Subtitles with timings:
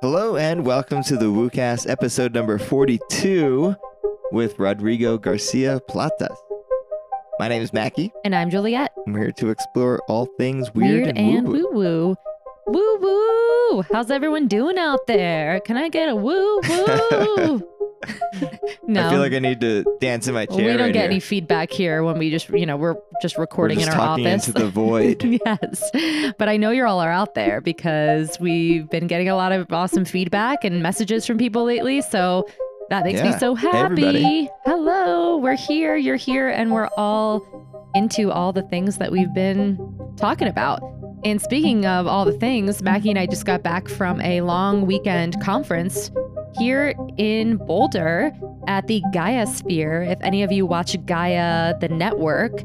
[0.00, 3.74] Hello and welcome to the WooCast episode number 42
[4.32, 6.36] with Rodrigo Garcia Platas.
[7.38, 8.12] My name is Mackie.
[8.24, 8.92] And I'm Juliet.
[9.06, 12.16] I'm here to explore all things weird, Weird and, and woo woo.
[12.66, 13.82] Woo woo.
[13.92, 15.60] How's everyone doing out there?
[15.60, 17.62] Can I get a woo woo?
[18.86, 19.06] no.
[19.06, 20.56] I feel like I need to dance in my chair.
[20.56, 21.10] we don't right get here.
[21.10, 24.06] any feedback here when we just, you know, we're just recording We're just in our
[24.08, 24.48] talking office.
[24.48, 25.40] into the void.
[25.46, 26.32] yes.
[26.38, 29.72] But I know you're all are out there because we've been getting a lot of
[29.72, 32.00] awesome feedback and messages from people lately.
[32.02, 32.46] So
[32.90, 33.76] that makes me so happy.
[33.78, 34.48] everybody.
[34.64, 35.38] Hello.
[35.38, 35.96] We're here.
[35.96, 36.48] You're here.
[36.48, 37.42] And we're all
[37.94, 39.78] into all the things that we've been
[40.16, 40.82] talking about.
[41.24, 44.84] And speaking of all the things, Mackie and I just got back from a long
[44.84, 46.10] weekend conference
[46.58, 48.32] here in Boulder
[48.66, 50.02] at the Gaia Sphere.
[50.02, 52.62] If any of you watch Gaia, the network,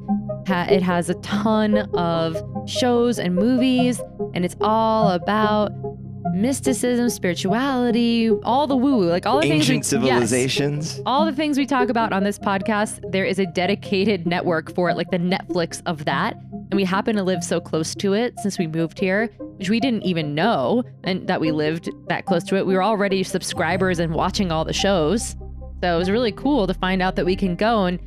[0.48, 4.02] it has a ton of shows and movies,
[4.34, 5.72] and it's all about
[6.34, 9.92] mysticism, spirituality, all the woo woo, like all the Ancient things.
[10.02, 10.30] we- yes.
[10.30, 11.02] civilizations.
[11.06, 14.90] all the things we talk about on this podcast, there is a dedicated network for
[14.90, 16.36] it, like the Netflix of that.
[16.52, 19.80] And we happen to live so close to it since we moved here, which we
[19.80, 22.66] didn't even know and that we lived that close to it.
[22.66, 25.36] We were already subscribers and watching all the shows.
[25.82, 28.00] So it was really cool to find out that we can go and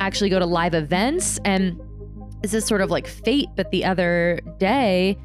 [0.00, 1.38] actually go to live events.
[1.44, 1.78] And
[2.42, 5.16] this is sort of like fate, but the other day,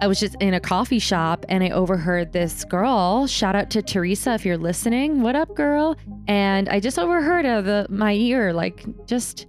[0.00, 3.26] I was just in a coffee shop and I overheard this girl.
[3.26, 5.22] Shout out to Teresa if you're listening.
[5.22, 5.96] What up, girl?
[6.28, 9.46] And I just overheard of the my ear, like just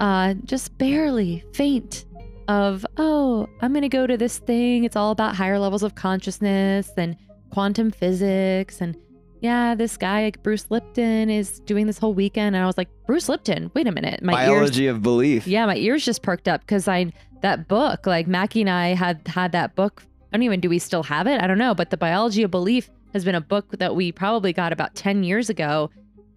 [0.00, 2.04] uh just barely faint
[2.48, 4.82] of, oh, I'm gonna go to this thing.
[4.82, 7.16] It's all about higher levels of consciousness and
[7.50, 8.96] quantum physics and
[9.40, 12.56] yeah, this guy like Bruce Lipton is doing this whole weekend.
[12.56, 14.22] And I was like, Bruce Lipton, wait a minute.
[14.22, 15.46] My ears Biology of belief.
[15.46, 17.12] yeah, my ears just perked up because I
[17.42, 20.02] that book, like Mackie and I had had that book.
[20.32, 21.40] I don't even do we still have it?
[21.40, 24.52] I don't know, but the biology of belief has been a book that we probably
[24.52, 25.90] got about 10 years ago.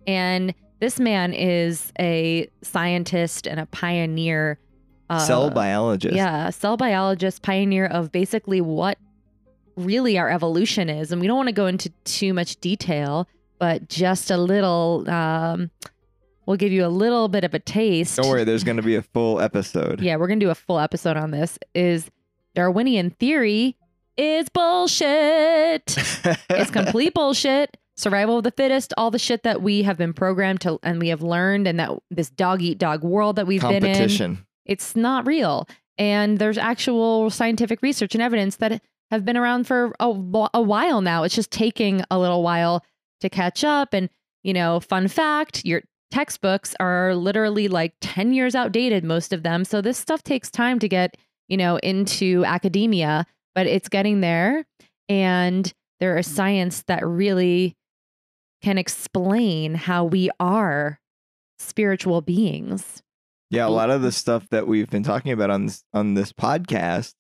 [0.08, 4.60] And this man is a scientist and a pioneer.
[5.10, 6.16] Uh, Cell biologist.
[6.16, 8.98] yeah, cell biologist, pioneer of basically what
[9.76, 11.12] really our evolution is.
[11.12, 13.28] And we don't want to go into too much detail,
[13.60, 15.72] but just a little, um,
[16.46, 18.18] we'll give you a little bit of a taste.
[18.18, 20.02] Don't worry, there's going to be a full episode.
[20.02, 21.60] Yeah, we're gonna do a full episode on this.
[21.76, 22.10] Is
[22.56, 23.78] Darwinian theory
[24.18, 25.96] is bullshit.
[26.50, 27.78] it's complete bullshit.
[27.96, 31.10] Survival of the fittest, all the shit that we have been programmed to and we
[31.10, 34.46] have learned, and that this dog eat dog world that we've been in.
[34.66, 35.68] It's not real.
[35.98, 38.82] And there's actual scientific research and evidence that
[39.12, 40.06] have been around for a,
[40.54, 41.24] a while now.
[41.24, 42.84] It's just taking a little while
[43.22, 43.94] to catch up.
[43.94, 44.10] And,
[44.44, 45.82] you know, fun fact your
[46.12, 49.64] textbooks are literally like 10 years outdated, most of them.
[49.64, 51.16] So this stuff takes time to get,
[51.48, 53.26] you know, into academia,
[53.56, 54.66] but it's getting there.
[55.08, 57.76] And there is science that really
[58.62, 61.00] can explain how we are
[61.58, 63.02] spiritual beings.
[63.50, 66.32] Yeah, a lot of the stuff that we've been talking about on this on this
[66.32, 67.14] podcast,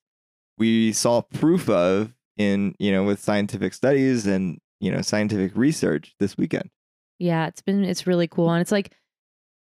[0.59, 6.13] we saw proof of in, you know, with scientific studies and, you know, scientific research
[6.19, 6.69] this weekend.
[7.17, 8.51] Yeah, it's been it's really cool.
[8.51, 8.93] And it's like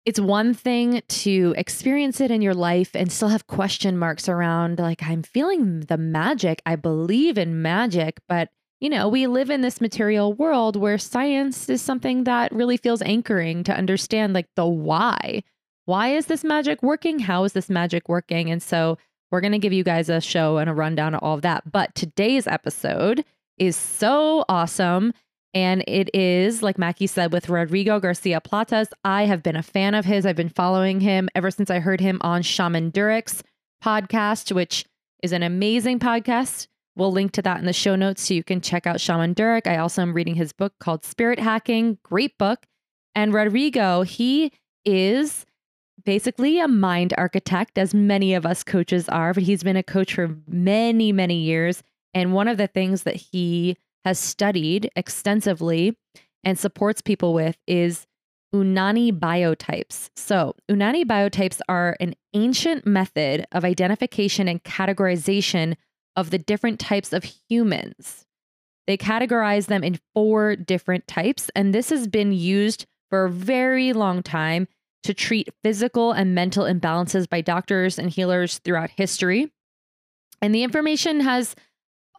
[0.06, 4.78] it's one thing to experience it in your life and still have question marks around
[4.78, 6.62] like I'm feeling the magic.
[6.64, 8.48] I believe in magic, but
[8.80, 13.02] you know, we live in this material world where science is something that really feels
[13.02, 15.42] anchoring to understand like the why.
[15.84, 17.18] Why is this magic working?
[17.18, 18.50] How is this magic working?
[18.50, 18.96] And so
[19.30, 21.70] we're going to give you guys a show and a rundown of all of that.
[21.70, 23.24] But today's episode
[23.58, 25.12] is so awesome.
[25.52, 28.88] And it is, like Mackie said, with Rodrigo Garcia Platas.
[29.04, 30.24] I have been a fan of his.
[30.24, 33.42] I've been following him ever since I heard him on Shaman Durek's
[33.82, 34.84] podcast, which
[35.22, 36.68] is an amazing podcast.
[36.96, 39.66] We'll link to that in the show notes so you can check out Shaman Durek.
[39.66, 41.98] I also am reading his book called Spirit Hacking.
[42.02, 42.66] Great book.
[43.14, 44.52] And Rodrigo, he
[44.84, 45.46] is
[46.04, 50.14] basically a mind architect, as many of us coaches are, but he's been a coach
[50.14, 51.82] for many, many years.
[52.14, 55.96] And one of the things that he has studied extensively
[56.42, 58.06] and supports people with is
[58.54, 60.10] Unani biotypes.
[60.16, 65.76] So, Unani biotypes are an ancient method of identification and categorization
[66.16, 68.26] of the different types of humans.
[68.86, 73.92] They categorize them in four different types, and this has been used for a very
[73.92, 74.66] long time
[75.02, 79.50] to treat physical and mental imbalances by doctors and healers throughout history.
[80.42, 81.54] And the information has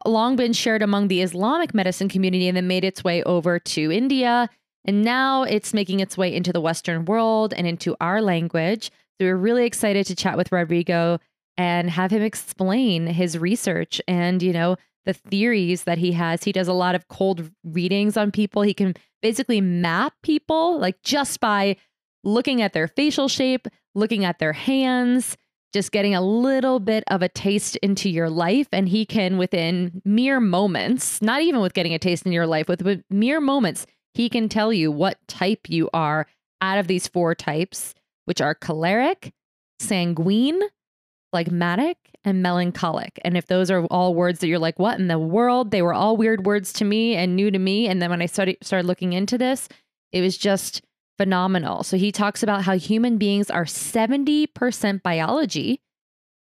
[0.06, 3.92] long been shared among the Islamic medicine community and then made its way over to
[3.92, 4.50] India.
[4.86, 8.86] And now it's making its way into the Western world and into our language.
[9.20, 11.20] So we're really excited to chat with Rodrigo
[11.58, 16.44] and have him explain his research and, you know, the theories that he has.
[16.44, 18.62] He does a lot of cold readings on people.
[18.64, 21.76] He can basically map people like just by
[22.24, 25.38] looking at their facial shape, looking at their hands,
[25.74, 28.68] just getting a little bit of a taste into your life.
[28.72, 32.68] And he can, within mere moments, not even with getting a taste in your life,
[32.68, 36.28] with, mere moments, he can tell you what type you are
[36.62, 37.94] out of these four types,
[38.26, 39.34] which are choleric,
[39.80, 40.62] sanguine,
[41.32, 43.20] phlegmatic, and melancholic.
[43.24, 45.72] And if those are all words that you're like, what in the world?
[45.72, 47.88] They were all weird words to me and new to me.
[47.88, 49.68] And then when I started started looking into this,
[50.12, 50.82] it was just
[51.22, 51.84] phenomenal.
[51.84, 55.80] So he talks about how human beings are 70% biology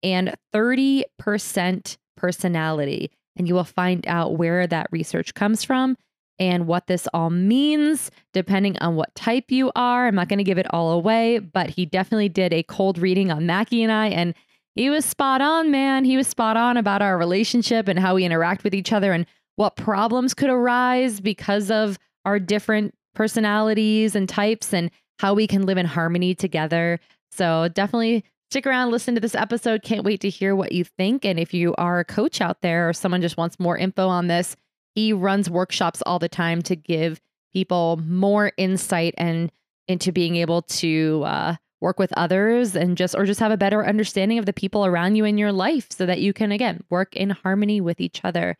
[0.02, 3.12] and 30% personality.
[3.36, 5.96] And you will find out where that research comes from
[6.40, 10.08] and what this all means, depending on what type you are.
[10.08, 13.30] I'm not going to give it all away, but he definitely did a cold reading
[13.30, 14.08] on Mackie and I.
[14.08, 14.34] And
[14.74, 16.04] he was spot on, man.
[16.04, 19.28] He was spot on about our relationship and how we interact with each other and
[19.56, 25.66] what problems could arise because of our different personalities and types and how we can
[25.66, 27.00] live in harmony together.
[27.32, 29.84] So definitely stick around, listen to this episode.
[29.84, 31.26] Can't wait to hear what you think.
[31.26, 34.28] And if you are a coach out there or someone just wants more info on
[34.28, 34.56] this,
[34.94, 37.20] he runs workshops all the time to give
[37.52, 39.52] people more insight and
[39.88, 43.86] into being able to uh, work with others and just or just have a better
[43.86, 47.16] understanding of the people around you in your life so that you can again work
[47.16, 48.56] in harmony with each other.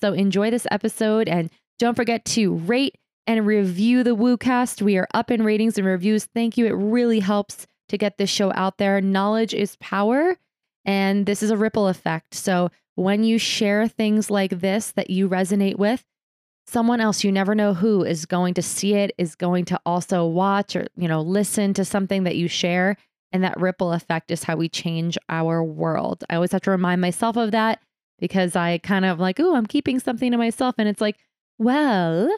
[0.00, 2.96] So enjoy this episode and don't forget to rate
[3.30, 4.82] and review the WooCast.
[4.82, 6.24] We are up in ratings and reviews.
[6.24, 6.66] Thank you.
[6.66, 9.00] It really helps to get this show out there.
[9.00, 10.36] Knowledge is power,
[10.84, 12.34] and this is a ripple effect.
[12.34, 16.04] So when you share things like this that you resonate with,
[16.66, 20.26] someone else you never know who is going to see it, is going to also
[20.26, 22.96] watch or, you know, listen to something that you share.
[23.30, 26.24] And that ripple effect is how we change our world.
[26.28, 27.80] I always have to remind myself of that
[28.18, 30.74] because I kind of like, oh, I'm keeping something to myself.
[30.78, 31.16] And it's like,
[31.58, 32.28] well,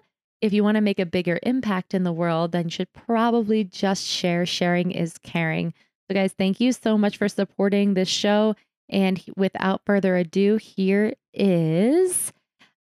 [0.43, 3.63] if you want to make a bigger impact in the world, then you should probably
[3.65, 4.45] just share.
[4.45, 5.73] Sharing is caring.
[6.11, 8.57] So, guys, thank you so much for supporting this show.
[8.89, 12.33] And without further ado, here is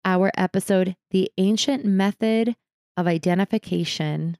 [0.04, 2.56] our episode The Ancient Method
[2.96, 4.38] of Identification.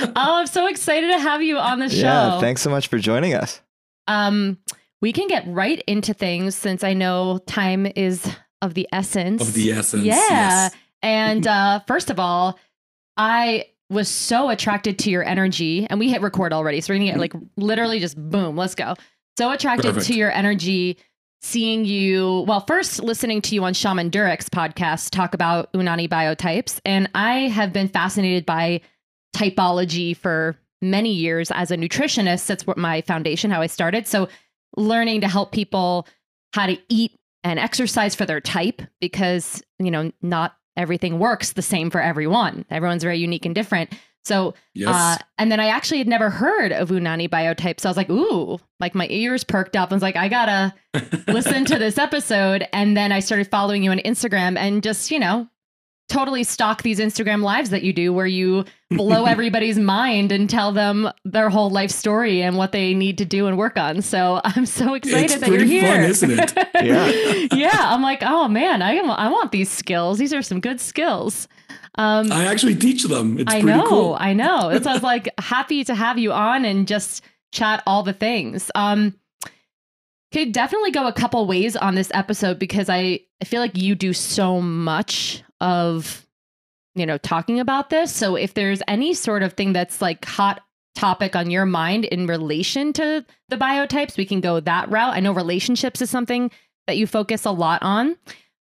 [0.00, 1.98] Oh, I'm so excited to have you on the show.
[1.98, 3.60] Yeah, thanks so much for joining us.
[4.06, 4.58] Um,
[5.00, 8.28] we can get right into things since I know time is
[8.62, 9.40] of the essence.
[9.40, 10.04] Of the essence.
[10.04, 10.14] Yeah.
[10.14, 10.74] Yes.
[11.02, 12.58] And uh, first of all,
[13.16, 16.80] I was so attracted to your energy, and we hit record already.
[16.80, 18.94] So we're gonna get like literally just boom, let's go.
[19.38, 20.06] So attracted Perfect.
[20.06, 20.98] to your energy,
[21.40, 26.80] seeing you, well, first listening to you on Shaman Durek's podcast talk about Unani biotypes.
[26.84, 28.82] And I have been fascinated by
[29.34, 32.46] typology for many years as a nutritionist.
[32.46, 34.06] That's what my foundation, how I started.
[34.06, 34.28] So
[34.76, 36.06] learning to help people
[36.54, 37.12] how to eat
[37.44, 42.64] and exercise for their type because, you know, not everything works the same for everyone.
[42.70, 43.92] Everyone's very unique and different.
[44.24, 44.88] So, Yes.
[44.94, 47.80] uh, and then I actually had never heard of Unani biotype.
[47.80, 49.90] So I was like, ooh, like my ears perked up.
[49.90, 50.74] I was like, I gotta
[51.28, 52.66] listen to this episode.
[52.72, 55.48] And then I started following you on Instagram and just, you know,
[56.10, 60.72] totally stalk these Instagram lives that you do where you blow everybody's mind and tell
[60.72, 64.02] them their whole life story and what they need to do and work on.
[64.02, 65.94] So I'm so excited It's that you're pretty here.
[65.94, 66.52] fun, isn't it?
[66.80, 67.46] Yeah.
[67.52, 67.94] yeah.
[67.94, 70.18] I'm like, oh man, I, am, I want these skills.
[70.18, 71.46] These are some good skills.
[71.96, 73.38] Um, I actually teach them.
[73.38, 74.16] It's I pretty know, cool.
[74.18, 74.78] I know.
[74.82, 78.70] So I was like happy to have you on and just chat all the things.
[78.74, 79.14] Um,
[80.32, 83.94] could definitely go a couple ways on this episode because I, I feel like you
[83.94, 86.26] do so much of,
[86.94, 88.14] you know, talking about this.
[88.14, 90.62] So if there's any sort of thing that's like hot
[90.94, 95.14] topic on your mind in relation to the biotypes, we can go that route.
[95.14, 96.50] I know relationships is something
[96.86, 98.16] that you focus a lot on,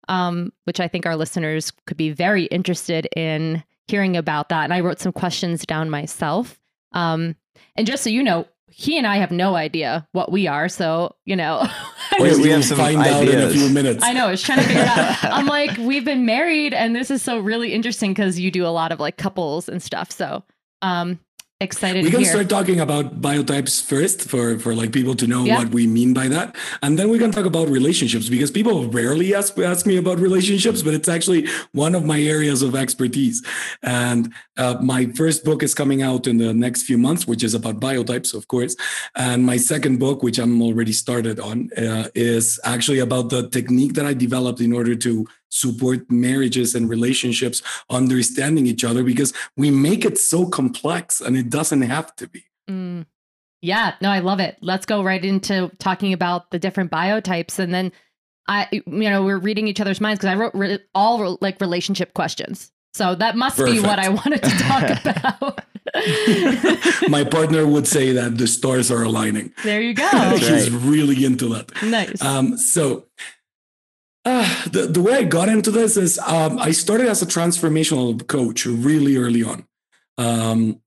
[0.08, 4.64] um, which I think our listeners could be very interested in hearing about that.
[4.64, 6.60] And I wrote some questions down myself.
[6.92, 7.36] Um,
[7.76, 10.70] and just so you know, he and I have no idea what we are.
[10.70, 11.68] So, you know,
[12.20, 13.54] We- we have some find out in a ideas.
[13.54, 14.04] few minutes.
[14.04, 15.24] I know, I was trying to figure it out.
[15.24, 18.70] I'm like, we've been married, and this is so really interesting because you do a
[18.70, 20.12] lot of like couples and stuff.
[20.12, 20.44] So,
[20.82, 21.20] um,
[21.62, 22.32] excited we to can hear.
[22.32, 25.58] start talking about biotypes first for for like people to know Yeah.
[25.58, 29.36] what we mean by that and then we can talk about relationships because people rarely
[29.36, 33.44] ask ask me about relationships but it's actually one of my areas of expertise
[33.84, 37.54] and uh, my first book is coming out in the next few months which is
[37.54, 38.78] about biotypes of course
[39.18, 43.96] and my second book which i'm already started on uh, is actually about the technique
[43.96, 49.72] that i developed in order to support marriages and relationships understanding each other because we
[49.72, 52.46] make it so complex and it doesn't have to be.
[52.70, 53.06] Mm.
[53.62, 54.58] Yeah, no, I love it.
[54.62, 57.92] Let's go right into talking about the different biotypes and then
[58.48, 62.14] I you know, we're reading each other's minds because I wrote re- all like relationship
[62.14, 62.72] questions.
[62.94, 63.82] So that must Perfect.
[63.82, 65.66] be what I wanted to talk about.
[67.10, 69.54] My partner would say that the stars are aligning.
[69.64, 70.10] There you go.
[70.38, 70.82] She's right.
[70.84, 71.72] really into that.
[71.84, 72.22] Nice.
[72.22, 73.06] Um, so
[74.30, 78.26] uh, the, the way I got into this is um, I started as a transformational
[78.28, 79.66] coach really early on.
[80.18, 80.82] Um,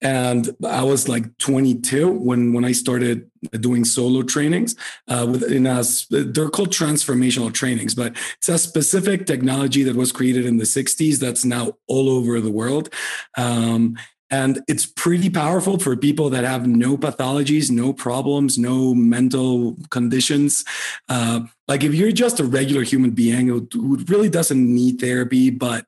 [0.00, 3.28] and I was like 22 when when I started
[3.58, 4.76] doing solo trainings.
[5.08, 10.46] Uh, within us, they're called transformational trainings, but it's a specific technology that was created
[10.46, 12.94] in the 60s that's now all over the world.
[13.36, 13.96] Um,
[14.30, 20.64] and it's pretty powerful for people that have no pathologies, no problems, no mental conditions.
[21.08, 23.68] Uh, like if you're just a regular human being who,
[24.08, 25.86] really doesn't need therapy, but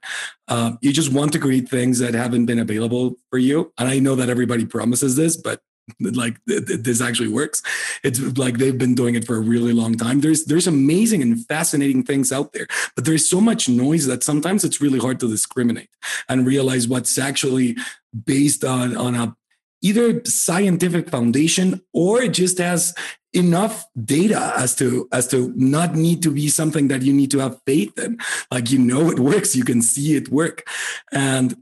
[0.49, 3.73] uh, you just want to create things that haven't been available for you.
[3.79, 5.61] And I know that everybody promises this, but
[5.99, 7.63] like this actually works
[8.05, 11.45] it's like they've been doing it for a really long time there's there's amazing and
[11.47, 15.29] fascinating things out there but there's so much noise that sometimes it's really hard to
[15.29, 15.91] discriminate
[16.29, 17.77] and realize what's actually
[18.25, 19.37] based on on a
[19.83, 22.95] either scientific foundation or just has
[23.33, 27.39] enough data as to as to not need to be something that you need to
[27.39, 28.19] have faith in.
[28.51, 30.67] Like you know it works you can see it work.
[31.13, 31.57] And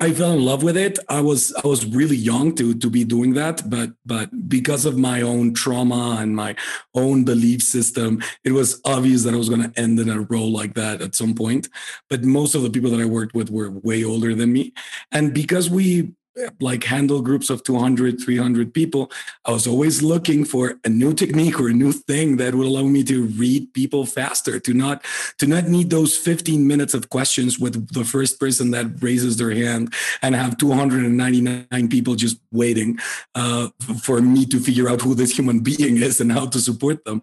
[0.00, 0.98] I fell in love with it.
[1.08, 4.98] I was I was really young to to be doing that, but but because of
[4.98, 6.56] my own trauma and my
[6.94, 10.50] own belief system, it was obvious that I was going to end in a role
[10.50, 11.68] like that at some point.
[12.10, 14.72] But most of the people that I worked with were way older than me,
[15.12, 16.12] and because we
[16.60, 19.10] like handle groups of 200 300 people
[19.44, 22.82] i was always looking for a new technique or a new thing that would allow
[22.82, 25.04] me to read people faster to not
[25.38, 29.52] to not need those 15 minutes of questions with the first person that raises their
[29.52, 32.98] hand and have 299 people just waiting
[33.34, 33.68] uh,
[34.02, 37.22] for me to figure out who this human being is and how to support them.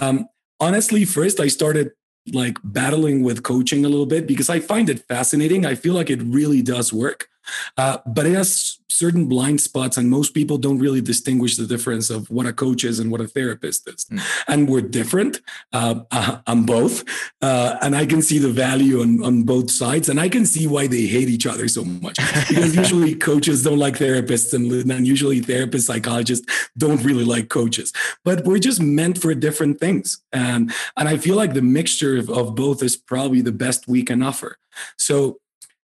[0.00, 0.28] Um,
[0.60, 1.90] honestly first i started
[2.32, 5.66] like battling with coaching a little bit because i find it fascinating.
[5.66, 7.28] I feel like it really does work
[7.76, 12.10] uh, but it has certain blind spots, and most people don't really distinguish the difference
[12.10, 14.04] of what a coach is and what a therapist is.
[14.04, 14.44] Mm.
[14.48, 15.40] And we're different.
[15.72, 17.04] Uh, uh I'm both,
[17.42, 20.66] uh, and I can see the value on, on both sides, and I can see
[20.66, 22.16] why they hate each other so much.
[22.48, 26.46] Because usually coaches don't like therapists, and, and usually therapists, psychologists
[26.78, 27.92] don't really like coaches.
[28.24, 32.30] But we're just meant for different things, and and I feel like the mixture of,
[32.30, 34.58] of both is probably the best we can offer.
[34.98, 35.40] So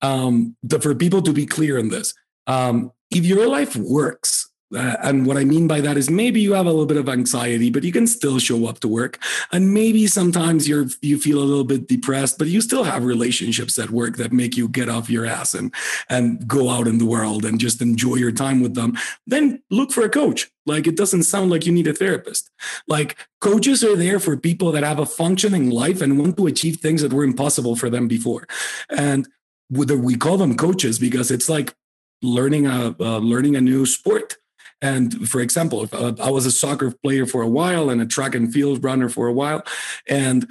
[0.02, 2.14] um, the, for people to be clear on this,
[2.48, 6.54] um, if your life works, uh, and what I mean by that is maybe you
[6.54, 9.18] have a little bit of anxiety, but you can still show up to work.
[9.52, 13.80] And maybe sometimes you're you feel a little bit depressed, but you still have relationships
[13.80, 15.74] at work that make you get off your ass and
[16.10, 18.98] and go out in the world and just enjoy your time with them.
[19.26, 20.52] Then look for a coach.
[20.66, 22.52] Like it doesn't sound like you need a therapist.
[22.90, 26.78] Like coaches are there for people that have a functioning life and want to achieve
[26.78, 28.46] things that were impossible for them before.
[28.90, 29.30] And
[29.70, 31.74] whether we call them coaches because it's like
[32.22, 34.38] learning a uh, learning a new sport.
[34.82, 38.06] And for example, if, uh, I was a soccer player for a while and a
[38.06, 39.64] track and field runner for a while,
[40.08, 40.48] and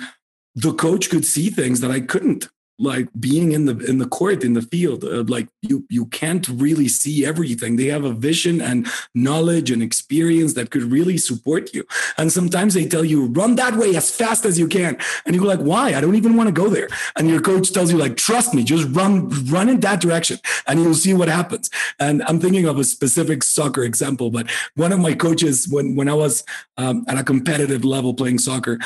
[0.55, 4.45] the coach could see things that I couldn't like being in the in the court
[4.45, 7.77] in the field uh, like you you can't really see everything.
[7.77, 11.85] They have a vision and knowledge and experience that could really support you.
[12.19, 14.99] And sometimes they tell you run that way as fast as you can.
[15.25, 15.95] And you're like why?
[15.95, 16.89] I don't even want to go there.
[17.17, 20.81] And your coach tells you like trust me just run run in that direction and
[20.81, 21.71] you'll see what happens.
[21.99, 26.09] And i'm thinking of a specific soccer example but one of my coaches when when
[26.09, 26.45] i was
[26.77, 28.79] um, at a competitive level playing soccer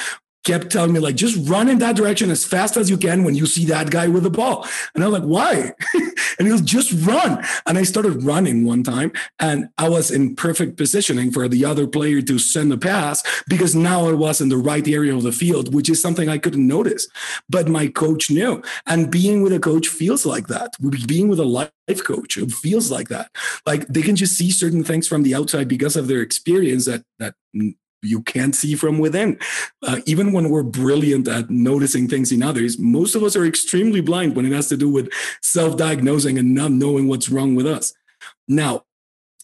[0.44, 3.34] kept telling me like just run in that direction as fast as you can when
[3.34, 4.66] you see that guy with the ball.
[4.94, 5.72] And i'm like why?
[6.38, 7.44] And he was just run.
[7.66, 11.86] And i started running one time and i was in perfect positioning for the other
[11.86, 15.32] player to send the pass because now i was in the right area of the
[15.32, 17.06] field which is something i couldn't notice.
[17.48, 20.74] But my coach knew and being with a coach feels like that.
[21.06, 21.70] Being with a life
[22.04, 23.30] coach it feels like that.
[23.66, 27.02] Like they can just see certain things from the outside because of their experience that
[27.18, 27.34] that
[28.02, 29.38] you can't see from within.
[29.82, 34.00] Uh, even when we're brilliant at noticing things in others, most of us are extremely
[34.00, 35.10] blind when it has to do with
[35.42, 37.92] self diagnosing and not knowing what's wrong with us.
[38.48, 38.84] Now,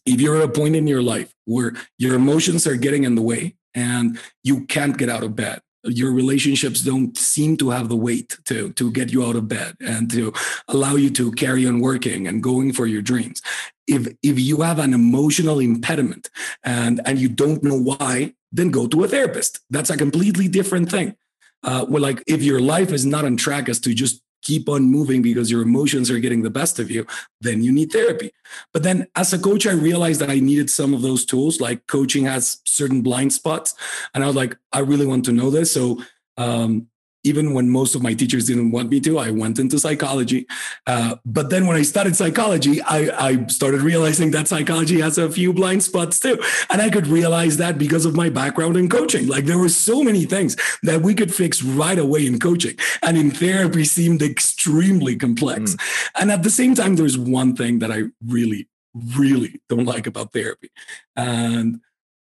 [0.05, 3.23] if you're at a point in your life where your emotions are getting in the
[3.23, 7.97] way and you can't get out of bed, your relationships don't seem to have the
[7.97, 10.33] weight to, to get you out of bed and to
[10.69, 13.43] allow you to carry on working and going for your dreams.
[13.87, 16.31] If, if you have an emotional impediment
[16.64, 19.61] and, and you don't know why, then go to a therapist.
[19.71, 21.16] That's a completely different thing.
[21.62, 24.85] uh, well, like if your life is not on track as to just keep on
[24.85, 27.05] moving because your emotions are getting the best of you,
[27.41, 28.31] then you need therapy.
[28.73, 31.61] But then as a coach, I realized that I needed some of those tools.
[31.61, 33.75] Like coaching has certain blind spots.
[34.15, 35.73] And I was like, I really want to know this.
[35.73, 36.00] So
[36.37, 36.87] um,
[37.26, 40.47] even when most of my teachers didn't want me to, I went into psychology.
[40.87, 45.30] Uh, but then when I started psychology, I, I, started realizing that psychology has a
[45.30, 46.38] few blind spots too.
[46.71, 49.26] And I could realize that because of my background in coaching.
[49.26, 52.76] Like there were so many things that we could fix right away in coaching.
[53.02, 55.75] And in therapy seemed extremely complex.
[55.75, 56.11] Mm.
[56.21, 60.33] And at the same time, there's one thing that I really, really don't like about
[60.33, 60.71] therapy.
[61.16, 61.80] And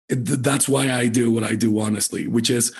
[0.09, 2.73] that's why I do what I do, honestly, which is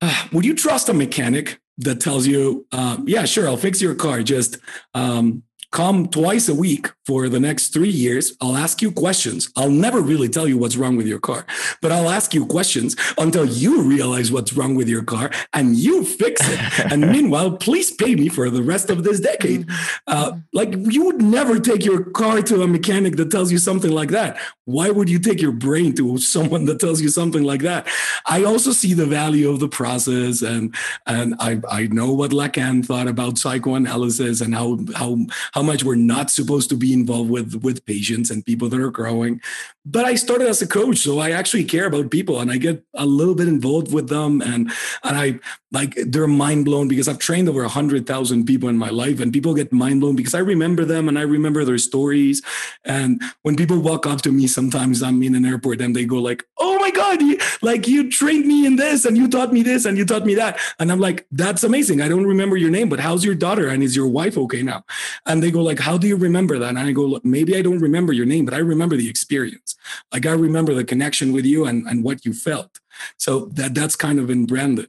[0.32, 4.22] would you trust a mechanic that tells you, uh, yeah, sure, I'll fix your car.
[4.22, 4.58] Just
[4.94, 8.36] um, come twice a week for the next three years.
[8.40, 9.50] I'll ask you questions.
[9.56, 11.46] I'll never really tell you what's wrong with your car,
[11.80, 16.04] but I'll ask you questions until you realize what's wrong with your car and you
[16.04, 16.60] fix it.
[16.92, 19.66] and meanwhile, please pay me for the rest of this decade.
[19.66, 20.02] Mm-hmm.
[20.06, 23.90] Uh, like you would never take your car to a mechanic that tells you something
[23.90, 24.38] like that.
[24.64, 27.86] Why would you take your brain to someone that tells you something like that?
[28.26, 30.74] I also see the value of the process, and
[31.06, 35.16] and I I know what Lacan thought about psychoanalysis and how how
[35.52, 38.90] how much we're not supposed to be involved with with patients and people that are
[38.90, 39.40] growing.
[39.84, 42.84] But I started as a coach, so I actually care about people and I get
[42.94, 44.42] a little bit involved with them.
[44.42, 44.70] And
[45.02, 45.40] and I
[45.72, 49.20] like they're mind blown because I've trained over a hundred thousand people in my life,
[49.20, 52.42] and people get mind blown because I remember them and I remember their stories.
[52.84, 56.16] And when people walk up to me, sometimes I'm in an airport and they go
[56.16, 59.62] like, "Oh my god, you, like you trained me in this and you taught me
[59.62, 62.00] this and you taught me that," and I'm like, "That's amazing.
[62.00, 64.84] I don't remember your name, but how's your daughter and is your wife okay now?"
[65.26, 67.62] And they they go like, "How do you remember that?" And I go, "Maybe I
[67.62, 69.76] don't remember your name, but I remember the experience.
[70.12, 72.80] Like I remember the connection with you and and what you felt."
[73.16, 74.88] So that that's kind of in branded.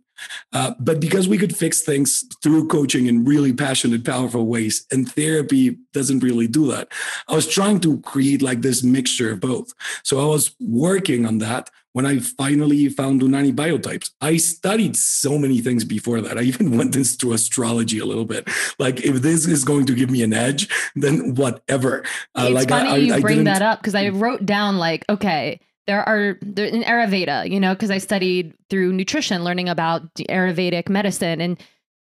[0.51, 5.09] Uh, but because we could fix things through coaching in really passionate, powerful ways, and
[5.09, 6.89] therapy doesn't really do that,
[7.27, 9.73] I was trying to create like this mixture of both.
[10.03, 14.11] So I was working on that when I finally found Unani biotypes.
[14.21, 16.37] I studied so many things before that.
[16.37, 18.47] I even went into astrology a little bit.
[18.77, 22.03] Like, if this is going to give me an edge, then whatever.
[22.35, 25.05] Uh, it's like funny I, you I, bring that up because I wrote down like,
[25.09, 30.13] okay, there are there, in Ayurveda, you know, because I studied through nutrition, learning about
[30.15, 31.59] Ayurvedic medicine and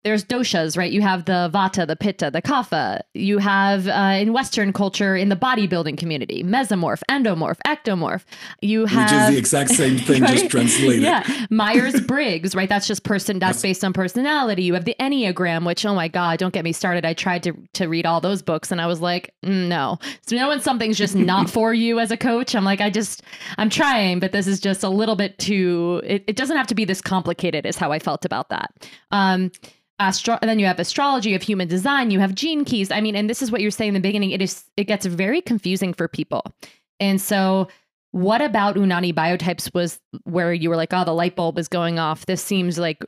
[0.04, 0.90] there's doshas, right?
[0.90, 3.02] You have the vata, the pitta, the kapha.
[3.14, 8.24] You have uh, in Western culture in the bodybuilding community, mesomorph, endomorph, ectomorph.
[8.60, 10.32] You have which is the exact same thing, right?
[10.32, 11.02] just translated.
[11.02, 12.68] Yeah, Myers Briggs, right?
[12.68, 13.38] That's just person.
[13.38, 14.64] That's based on personality.
[14.64, 17.04] You have the Enneagram, which oh my god, don't get me started.
[17.04, 19.98] I tried to to read all those books, and I was like, mm, no.
[20.26, 23.22] So now when something's just not for you as a coach, I'm like, I just
[23.56, 26.00] I'm trying, but this is just a little bit too.
[26.04, 27.66] It, it doesn't have to be this complicated.
[27.66, 28.88] Is how I felt about that.
[29.12, 29.52] Um,
[30.02, 32.90] astro and then you have astrology, of human design, you have gene keys.
[32.90, 34.30] I mean, and this is what you're saying in the beginning.
[34.30, 36.42] It is it gets very confusing for people.
[37.00, 37.68] And so
[38.12, 41.98] what about Unani biotypes was where you were like, oh, the light bulb is going
[41.98, 42.26] off.
[42.26, 43.02] This seems like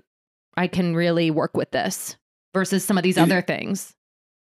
[0.57, 2.17] I can really work with this
[2.55, 3.95] versus some of these it, other things?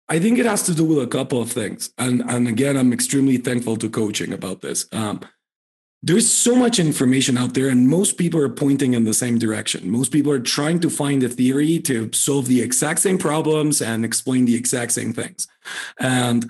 [0.09, 1.91] I think it has to do with a couple of things.
[1.99, 4.87] And and again, I'm extremely thankful to coaching about this.
[4.93, 5.21] Um,
[6.03, 9.91] there's so much information out there and most people are pointing in the same direction.
[9.91, 14.05] Most people are trying to find a theory to solve the exact same problems and
[14.05, 15.49] explain the exact same things.
[15.99, 16.49] And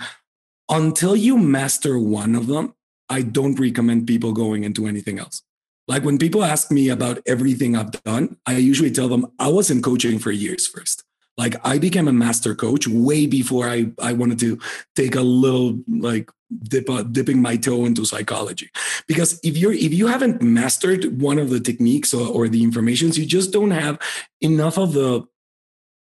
[0.68, 2.74] until you master one of them
[3.08, 5.42] i don't recommend people going into anything else.
[5.86, 9.70] Like when people ask me about everything i've done i usually tell them i was
[9.70, 11.04] in coaching for years first
[11.38, 14.58] like i became a master coach way before i i wanted to
[14.94, 16.30] take a little like
[16.64, 18.70] dip, uh, dipping my toe into psychology.
[19.06, 23.18] Because if you're if you haven't mastered one of the techniques or, or the informations
[23.18, 23.98] you just don't have
[24.40, 25.26] enough of the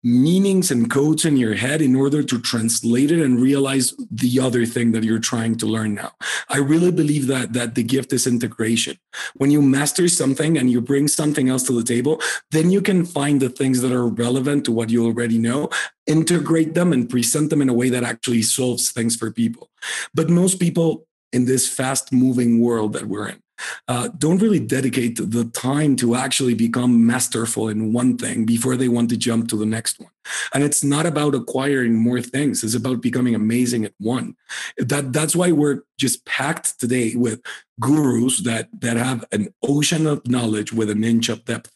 [0.04, 4.66] meanings and codes in your head in order to translate it and realize the other
[4.66, 6.12] thing that you're trying to learn now.
[6.50, 8.98] I really believe that that the gift is integration.
[9.36, 13.06] When you master something and you bring something else to the table then you can
[13.06, 15.70] find the things that are relevant to what you already know
[16.08, 19.70] integrate them and present them in a way that actually solves things for people.
[20.14, 23.42] But most people in this fast moving world that we're in
[23.88, 28.88] uh, don't really dedicate the time to actually become masterful in one thing before they
[28.88, 30.12] want to jump to the next one.
[30.54, 34.36] And it's not about acquiring more things; it's about becoming amazing at one.
[34.78, 37.42] That that's why we're just packed today with
[37.80, 41.72] gurus that that have an ocean of knowledge with an inch of depth.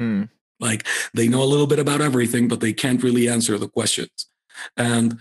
[0.00, 0.28] Mm.
[0.60, 4.26] Like they know a little bit about everything, but they can't really answer the questions.
[4.76, 5.18] And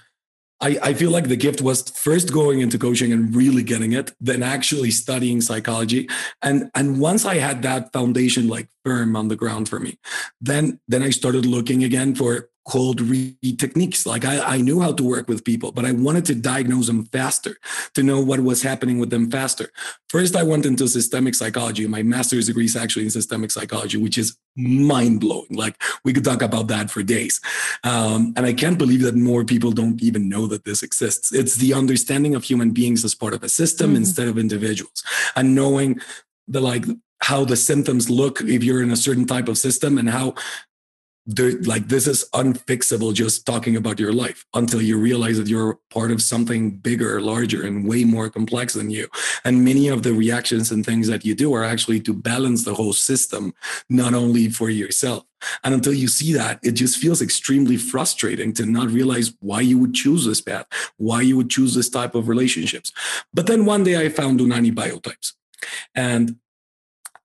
[0.61, 4.11] I, I feel like the gift was first going into coaching and really getting it,
[4.21, 6.07] then actually studying psychology.
[6.41, 9.97] And and once I had that foundation like firm on the ground for me,
[10.39, 14.05] then then I started looking again for cold read techniques.
[14.05, 17.05] Like I, I knew how to work with people, but I wanted to diagnose them
[17.05, 17.57] faster,
[17.95, 19.71] to know what was happening with them faster.
[20.09, 21.87] First, I went into systemic psychology.
[21.87, 25.47] My master's degree is actually in systemic psychology, which is mind blowing.
[25.49, 27.41] Like we could talk about that for days.
[27.83, 31.33] Um, and I can't believe that more people don't even know that this exists.
[31.33, 33.97] It's the understanding of human beings as part of a system mm-hmm.
[33.97, 35.03] instead of individuals
[35.35, 35.99] and knowing
[36.47, 36.85] the like
[37.23, 40.33] how the symptoms look if you're in a certain type of system and how
[41.27, 46.11] like this is unfixable just talking about your life until you realize that you're part
[46.11, 49.07] of something bigger larger and way more complex than you.
[49.45, 52.73] And many of the reactions and things that you do are actually to balance the
[52.73, 53.53] whole system
[53.89, 55.23] not only for yourself.
[55.63, 59.77] And until you see that it just feels extremely frustrating to not realize why you
[59.79, 62.91] would choose this path why you would choose this type of relationships.
[63.33, 65.33] But then one day i found unani biotypes.
[65.95, 66.37] And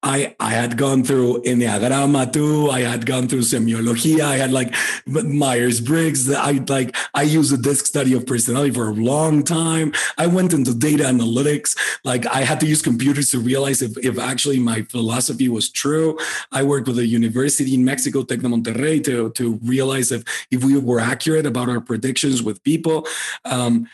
[0.06, 2.70] I, I had gone through Enneagrama too.
[2.70, 4.20] I had gone through semiologia.
[4.20, 4.72] I had like
[5.04, 6.32] Myers Briggs.
[6.32, 9.92] I like I used a disc study of personality for a long time.
[10.16, 11.76] I went into data analytics.
[12.04, 16.16] Like I had to use computers to realize if, if actually my philosophy was true.
[16.52, 20.62] I worked with a university in Mexico, Tec de Monterrey, to, to realize if, if
[20.62, 23.08] we were accurate about our predictions with people.
[23.44, 23.88] Um,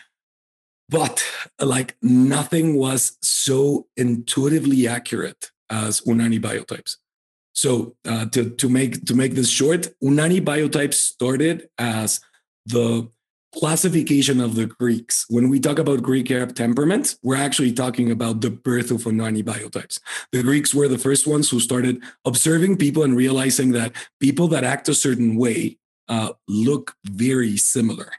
[0.90, 1.24] but
[1.58, 6.96] like nothing was so intuitively accurate as Unani biotypes.
[7.54, 12.20] So uh, to, to make to make this short, Unani biotypes started as
[12.66, 13.08] the
[13.54, 15.26] classification of the Greeks.
[15.28, 19.44] When we talk about Greek Arab temperaments, we're actually talking about the birth of Unani
[19.44, 20.00] biotypes.
[20.32, 24.64] The Greeks were the first ones who started observing people and realizing that people that
[24.64, 25.76] act a certain way
[26.08, 28.12] uh, look very similar.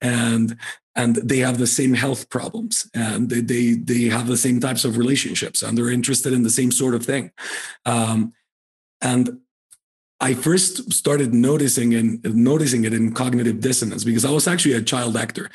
[0.00, 0.56] And
[0.98, 4.84] and they have the same health problems and they, they, they have the same types
[4.84, 7.30] of relationships and they're interested in the same sort of thing
[7.86, 8.34] um,
[9.00, 9.38] and
[10.20, 14.82] i first started noticing and noticing it in cognitive dissonance because i was actually a
[14.82, 15.48] child actor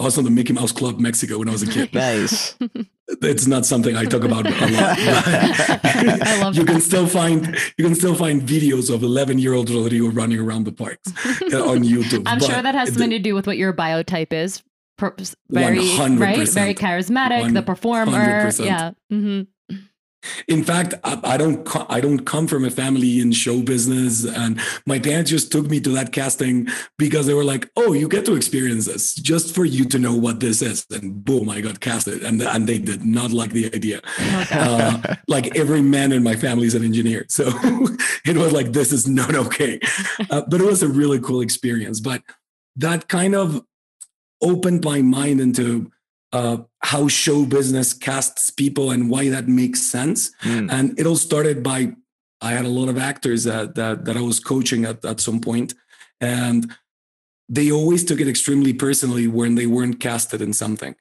[0.00, 1.92] I was on the Mickey Mouse Club Mexico when I was a kid.
[1.92, 2.56] Nice.
[3.22, 4.60] It's not something I talk about a lot.
[4.98, 6.72] I love you that.
[6.72, 10.64] can still find you can still find videos of 11 year old Rodrigo running around
[10.64, 11.08] the parks
[11.54, 12.24] uh, on YouTube.
[12.26, 14.62] I'm but sure that has something to do with what your biotype is
[15.48, 16.20] very 100%.
[16.20, 18.44] right, very charismatic, the performer.
[18.44, 18.64] 100%.
[18.64, 18.90] Yeah.
[19.12, 19.42] Mm-hmm.
[20.48, 24.60] In fact, I, I don't I don't come from a family in show business, and
[24.84, 26.66] my parents just took me to that casting
[26.98, 30.14] because they were like, "Oh, you get to experience this just for you to know
[30.14, 33.72] what this is." And boom, I got casted, and and they did not like the
[33.74, 34.00] idea.
[34.50, 37.44] Uh, like every man in my family is an engineer, so
[38.24, 39.78] it was like this is not okay.
[40.30, 42.00] Uh, but it was a really cool experience.
[42.00, 42.22] But
[42.76, 43.62] that kind of
[44.40, 45.90] opened my mind into
[46.32, 50.30] uh, how show business casts people and why that makes sense.
[50.42, 50.70] Mm.
[50.70, 51.94] And it all started by
[52.40, 55.40] I had a lot of actors that that, that I was coaching at, at some
[55.40, 55.74] point,
[56.20, 56.72] and
[57.48, 60.94] they always took it extremely personally when they weren't casted in something.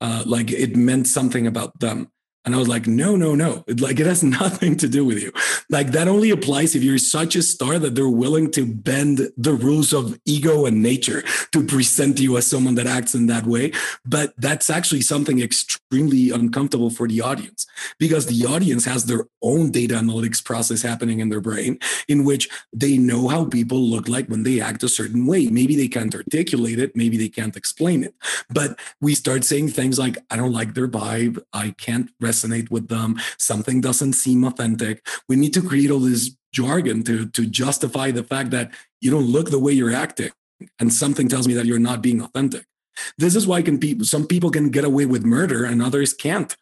[0.00, 2.10] Uh, like it meant something about them.
[2.46, 3.64] And I was like, no, no, no.
[3.66, 5.32] It, like it has nothing to do with you.
[5.68, 9.52] Like that only applies if you're such a star that they're willing to bend the
[9.52, 13.72] rules of ego and nature to present you as someone that acts in that way.
[14.04, 17.66] But that's actually something extremely uncomfortable for the audience
[17.98, 22.48] because the audience has their own data analytics process happening in their brain in which
[22.72, 25.48] they know how people look like when they act a certain way.
[25.48, 28.14] Maybe they can't articulate it, maybe they can't explain it.
[28.48, 31.42] But we start saying things like, I don't like their vibe.
[31.52, 33.16] I can't rest resonate with them.
[33.38, 35.06] Something doesn't seem authentic.
[35.28, 38.70] We need to create all this jargon to, to justify the fact that
[39.00, 40.30] you don't look the way you're acting.
[40.78, 42.64] And something tells me that you're not being authentic.
[43.18, 46.56] This is why can people some people can get away with murder and others can't.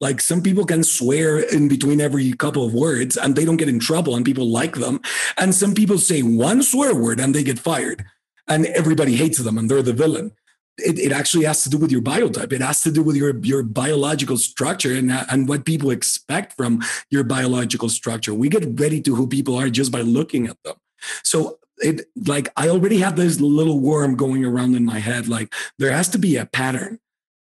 [0.00, 3.70] Like some people can swear in between every couple of words and they don't get
[3.70, 5.00] in trouble and people like them.
[5.38, 8.04] And some people say one swear word and they get fired
[8.46, 10.32] and everybody hates them and they're the villain
[10.78, 12.52] it, it actually has to do with your biotype.
[12.52, 16.82] It has to do with your, your biological structure and, and what people expect from
[17.10, 18.34] your biological structure.
[18.34, 20.76] We get ready to who people are just by looking at them.
[21.22, 25.28] So it like I already have this little worm going around in my head.
[25.28, 26.98] Like there has to be a pattern.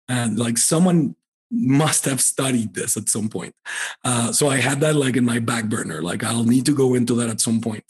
[0.09, 1.16] And like someone
[1.51, 3.55] must have studied this at some point.
[4.05, 6.03] Uh, so I had that like in my back burner.
[6.03, 7.85] Like I'll need to go into that at some point.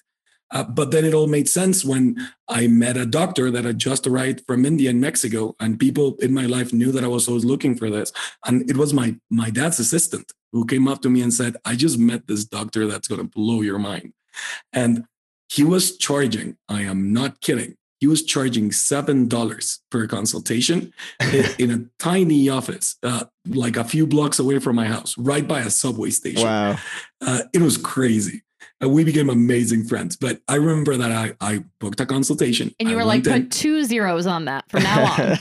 [0.53, 2.17] Uh, but then it all made sense when
[2.49, 6.33] I met a doctor that had just arrived from India and Mexico, and people in
[6.33, 8.13] my life knew that I was always looking for this.
[8.47, 11.75] And it was my my dad's assistant who came up to me and said, "I
[11.75, 14.13] just met this doctor that's going to blow your mind,"
[14.73, 15.05] and
[15.49, 16.57] he was charging.
[16.69, 17.77] I am not kidding.
[17.99, 20.93] he was charging seven dollars per consultation
[21.59, 25.61] in, a tiny office, uh, like a few blocks away from my house, right by
[25.61, 26.45] a subway station.
[26.45, 26.77] Wow.
[27.21, 28.43] Uh, it was crazy.
[28.83, 30.17] Uh, we became amazing friends.
[30.17, 32.75] But I remember that I, I booked a consultation.
[32.79, 33.45] And you were like, in.
[33.45, 35.39] put two zeros on that from now on.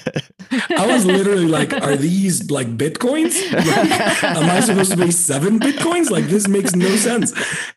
[0.77, 3.35] I was literally like, are these like bitcoins?
[3.51, 6.09] Like, am I supposed to pay seven bitcoins?
[6.09, 7.33] Like this makes no sense.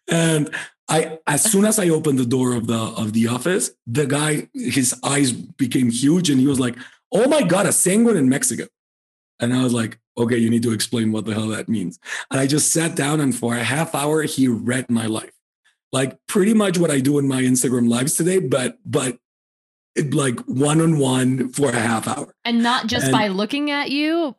[0.08, 0.54] And
[0.88, 4.48] I as soon as I opened the door of the of the office, the guy,
[4.54, 6.76] his eyes became huge and he was like,
[7.12, 8.66] Oh my god, a sanguine in Mexico.
[9.40, 11.98] And I was like, okay, you need to explain what the hell that means.
[12.30, 15.37] And I just sat down and for a half hour, he read my life.
[15.92, 19.18] Like pretty much what I do in my Instagram lives today, but but
[19.94, 22.34] it like one on one for a half hour.
[22.44, 24.36] and not just And- by looking at you.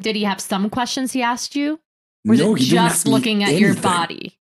[0.00, 1.78] Did he have some questions he asked you?
[2.26, 4.38] Or no, it he just looking at your body?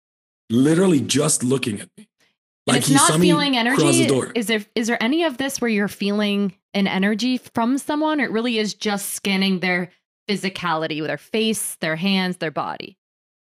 [0.50, 2.08] Literally just looking at me.
[2.66, 4.06] And it's not feeling the energy.
[4.06, 4.30] door.
[4.34, 8.30] Is there is there any of this where you're feeling an energy from someone, it
[8.30, 9.90] really is just scanning their
[10.28, 12.97] physicality, with their face, their hands, their body?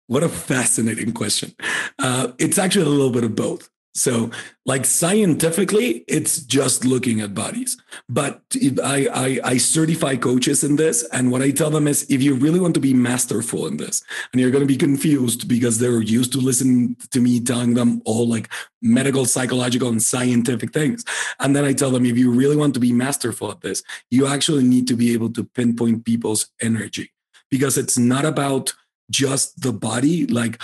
[0.08, 1.54] What a fascinating question.
[2.00, 3.70] Uh, it's actually a little bit of both.
[3.94, 4.30] So,
[4.64, 7.82] like scientifically, it's just looking at bodies.
[8.08, 8.44] But
[8.84, 12.36] I, I I certify coaches in this, and what I tell them is, if you
[12.36, 16.00] really want to be masterful in this, and you're going to be confused because they're
[16.00, 21.04] used to listen to me telling them all like medical, psychological, and scientific things,
[21.40, 24.28] and then I tell them, if you really want to be masterful at this, you
[24.28, 27.14] actually need to be able to pinpoint people's energy
[27.50, 28.74] because it's not about
[29.10, 30.26] just the body.
[30.28, 30.62] Like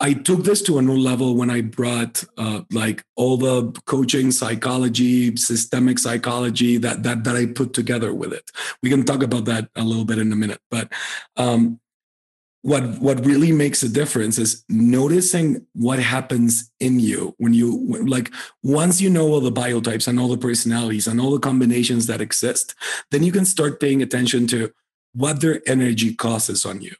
[0.00, 4.30] i took this to a new level when i brought uh, like all the coaching
[4.30, 8.50] psychology systemic psychology that that that i put together with it.
[8.82, 10.92] We can talk about that a little bit in a minute but
[11.36, 11.80] um
[12.62, 18.32] what what really makes a difference is noticing what happens in you when you like
[18.64, 22.20] once you know all the biotypes and all the personalities and all the combinations that
[22.20, 22.74] exist
[23.12, 24.72] then you can start paying attention to
[25.14, 26.92] what their energy causes on you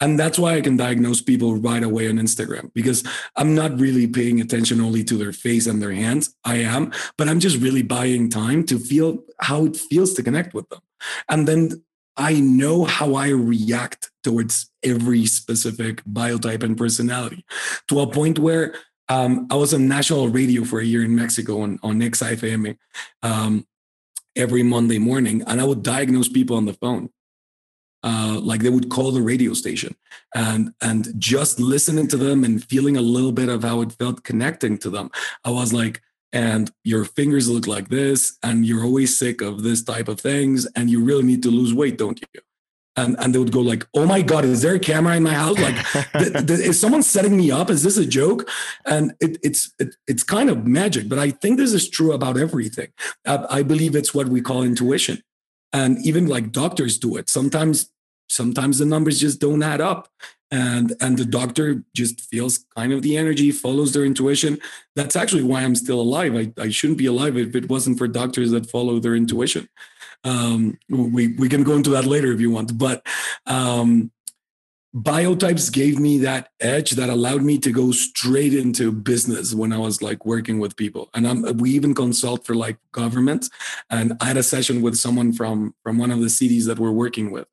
[0.00, 3.02] and that's why I can diagnose people right away on Instagram because
[3.36, 6.34] I'm not really paying attention only to their face and their hands.
[6.44, 10.52] I am, but I'm just really buying time to feel how it feels to connect
[10.52, 10.80] with them.
[11.28, 11.82] And then
[12.16, 17.44] I know how I react towards every specific biotype and personality
[17.88, 18.74] to a point where
[19.08, 22.76] um, I was on national radio for a year in Mexico on, on XIFM
[23.22, 23.66] um,
[24.34, 27.10] every Monday morning, and I would diagnose people on the phone
[28.06, 29.94] uh, like they would call the radio station.
[30.34, 34.24] And and just listening to them and feeling a little bit of how it felt
[34.24, 35.10] connecting to them
[35.44, 39.82] i was like and your fingers look like this and you're always sick of this
[39.82, 42.40] type of things and you really need to lose weight don't you?
[42.96, 45.34] And and they would go like oh my god is there a camera in my
[45.34, 45.58] house?
[45.58, 45.76] Like
[46.12, 47.70] th- th- is someone setting me up?
[47.70, 48.48] Is this a joke?
[48.84, 52.36] And it, it's it, it's kind of magic but i think this is true about
[52.36, 52.88] everything.
[53.26, 55.22] I, I believe it's what we call intuition.
[55.72, 57.28] And even like doctors do it.
[57.28, 57.90] Sometimes
[58.28, 60.08] sometimes the numbers just don't add up.
[60.52, 64.58] And and the doctor just feels kind of the energy follows their intuition.
[64.94, 66.36] That's actually why i'm still alive.
[66.36, 69.68] I, I shouldn't be alive if it wasn't for doctors that follow their intuition.
[70.22, 72.78] Um, we we can go into that later if you want.
[72.78, 73.04] But
[73.46, 74.12] um,
[74.96, 79.78] biotypes gave me that edge that allowed me to go straight into business when I
[79.78, 81.10] was like working with people.
[81.12, 83.50] And I'm, we even consult for like governments.
[83.90, 86.92] And I had a session with someone from from one of the cities that we're
[86.92, 87.46] working with,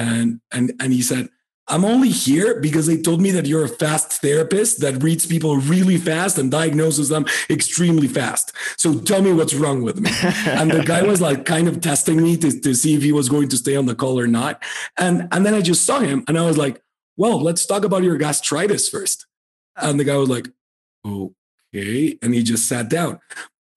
[0.00, 1.28] and and and he said.
[1.68, 5.56] I'm only here because they told me that you're a fast therapist that reads people
[5.58, 8.52] really fast and diagnoses them extremely fast.
[8.76, 10.10] So tell me what's wrong with me.
[10.46, 13.28] and the guy was like kind of testing me to, to see if he was
[13.28, 14.60] going to stay on the call or not.
[14.98, 16.82] And and then I just saw him and I was like,
[17.16, 19.26] well, let's talk about your gastritis first.
[19.76, 20.48] And the guy was like,
[21.06, 22.18] okay.
[22.20, 23.20] And he just sat down.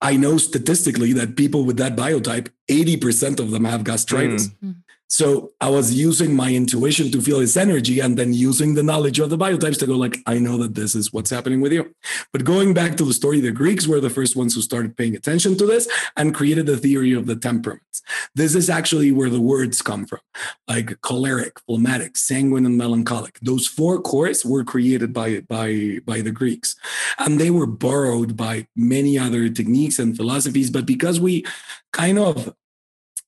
[0.00, 4.48] I know statistically that people with that biotype, 80% of them have gastritis.
[4.62, 4.82] Mm.
[5.14, 9.20] So I was using my intuition to feel his energy and then using the knowledge
[9.20, 11.94] of the biotypes to go like, I know that this is what's happening with you.
[12.32, 15.14] But going back to the story, the Greeks were the first ones who started paying
[15.14, 18.02] attention to this and created the theory of the temperaments.
[18.34, 20.18] This is actually where the words come from,
[20.66, 23.38] like choleric, phlegmatic, sanguine, and melancholic.
[23.40, 26.74] Those four cores were created by, by, by the Greeks.
[27.20, 30.70] And they were borrowed by many other techniques and philosophies.
[30.70, 31.44] But because we
[31.92, 32.52] kind of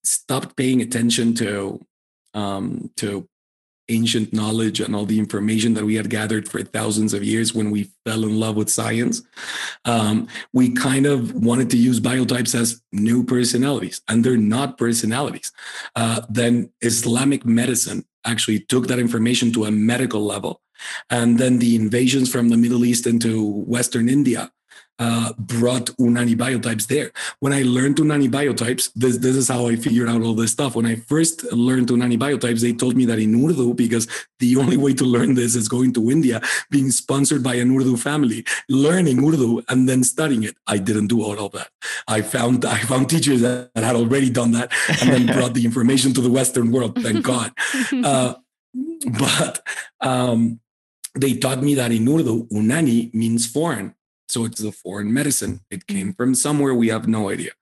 [0.06, 1.80] stopped paying attention to
[2.34, 3.28] um, to
[3.88, 7.70] ancient knowledge and all the information that we had gathered for thousands of years when
[7.70, 9.22] we fell in love with science.
[9.84, 15.52] Um, we kind of wanted to use biotypes as new personalities, and they're not personalities.
[15.94, 20.60] Uh, then Islamic medicine actually took that information to a medical level.
[21.08, 24.50] And then the invasions from the Middle East into Western India
[24.98, 27.12] uh, brought Unani biotypes there.
[27.40, 30.74] When I learned Unani biotypes, this, this is how I figured out all this stuff.
[30.74, 34.76] When I first learned Unani biotypes, they told me that in Urdu, because the only
[34.76, 39.26] way to learn this is going to India, being sponsored by an Urdu family, learning
[39.26, 40.56] Urdu and then studying it.
[40.66, 41.68] I didn't do all of that.
[42.08, 45.64] I found I found teachers that, that had already done that and then brought the
[45.64, 47.00] information to the Western world.
[47.02, 47.52] Thank God.
[47.92, 48.34] Uh,
[49.18, 49.62] but
[50.00, 50.60] um,
[51.14, 53.94] they taught me that in Urdu, Unani means foreign.
[54.28, 55.60] So it's a foreign medicine.
[55.70, 57.52] It came from somewhere we have no idea.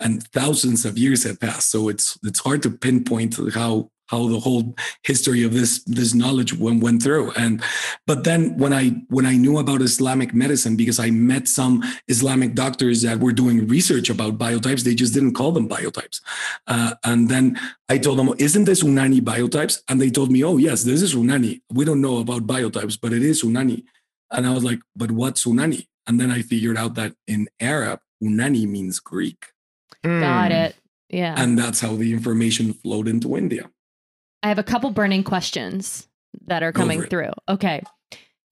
[0.00, 1.70] And thousands of years have passed.
[1.70, 6.52] So it's it's hard to pinpoint how how the whole history of this this knowledge
[6.58, 7.62] went, went through and
[8.06, 12.54] but then when i when i knew about islamic medicine because i met some islamic
[12.54, 16.20] doctors that were doing research about biotypes they just didn't call them biotypes
[16.66, 20.56] uh, and then i told them isn't this unani biotypes and they told me oh
[20.56, 23.84] yes this is unani we don't know about biotypes but it is unani
[24.32, 28.00] and i was like but what's unani and then i figured out that in arab
[28.22, 29.46] unani means greek
[30.02, 30.56] Got Hmm.
[30.56, 30.76] it.
[31.10, 31.34] Yeah.
[31.36, 33.70] and that's how the information flowed into india
[34.42, 36.08] I have a couple burning questions
[36.46, 37.32] that are coming through.
[37.46, 37.82] Okay.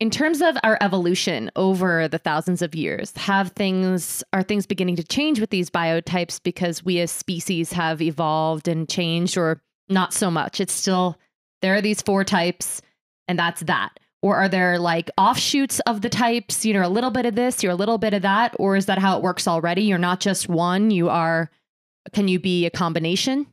[0.00, 4.96] In terms of our evolution over the thousands of years, have things are things beginning
[4.96, 10.12] to change with these biotypes because we as species have evolved and changed or not
[10.12, 10.60] so much?
[10.60, 11.16] It's still
[11.62, 12.82] there are these four types
[13.26, 13.98] and that's that.
[14.20, 17.62] Or are there like offshoots of the types, you know, a little bit of this,
[17.62, 19.82] you're a little bit of that, or is that how it works already?
[19.82, 21.50] You're not just one, you are
[22.12, 23.46] can you be a combination?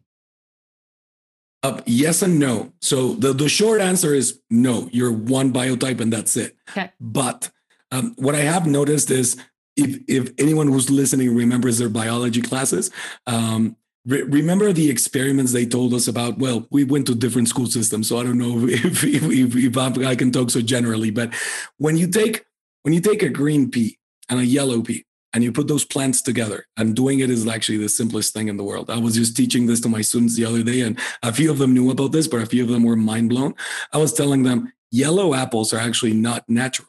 [1.64, 2.72] Uh, yes and no.
[2.82, 4.88] So the, the short answer is no.
[4.92, 6.56] You're one biotype and that's it.
[6.70, 6.92] Okay.
[7.00, 7.50] But
[7.92, 9.38] um, what I have noticed is
[9.76, 12.92] if, if anyone who's listening remembers their biology classes,
[13.28, 16.38] um, re- remember the experiments they told us about?
[16.38, 19.78] Well, we went to different school systems, so I don't know if, if, if, if
[19.78, 21.12] I can talk so generally.
[21.12, 21.34] But
[21.78, 22.46] when you take
[22.84, 23.98] when you take a green pea
[24.30, 27.78] and a yellow pea, and you put those plants together and doing it is actually
[27.78, 30.46] the simplest thing in the world i was just teaching this to my students the
[30.46, 32.84] other day and a few of them knew about this but a few of them
[32.84, 33.54] were mind blown
[33.92, 36.88] i was telling them yellow apples are actually not natural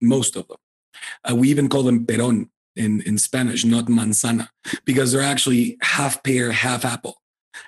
[0.00, 0.58] most of them
[1.28, 4.48] uh, we even call them peron in, in spanish not manzana
[4.84, 7.16] because they're actually half pear half apple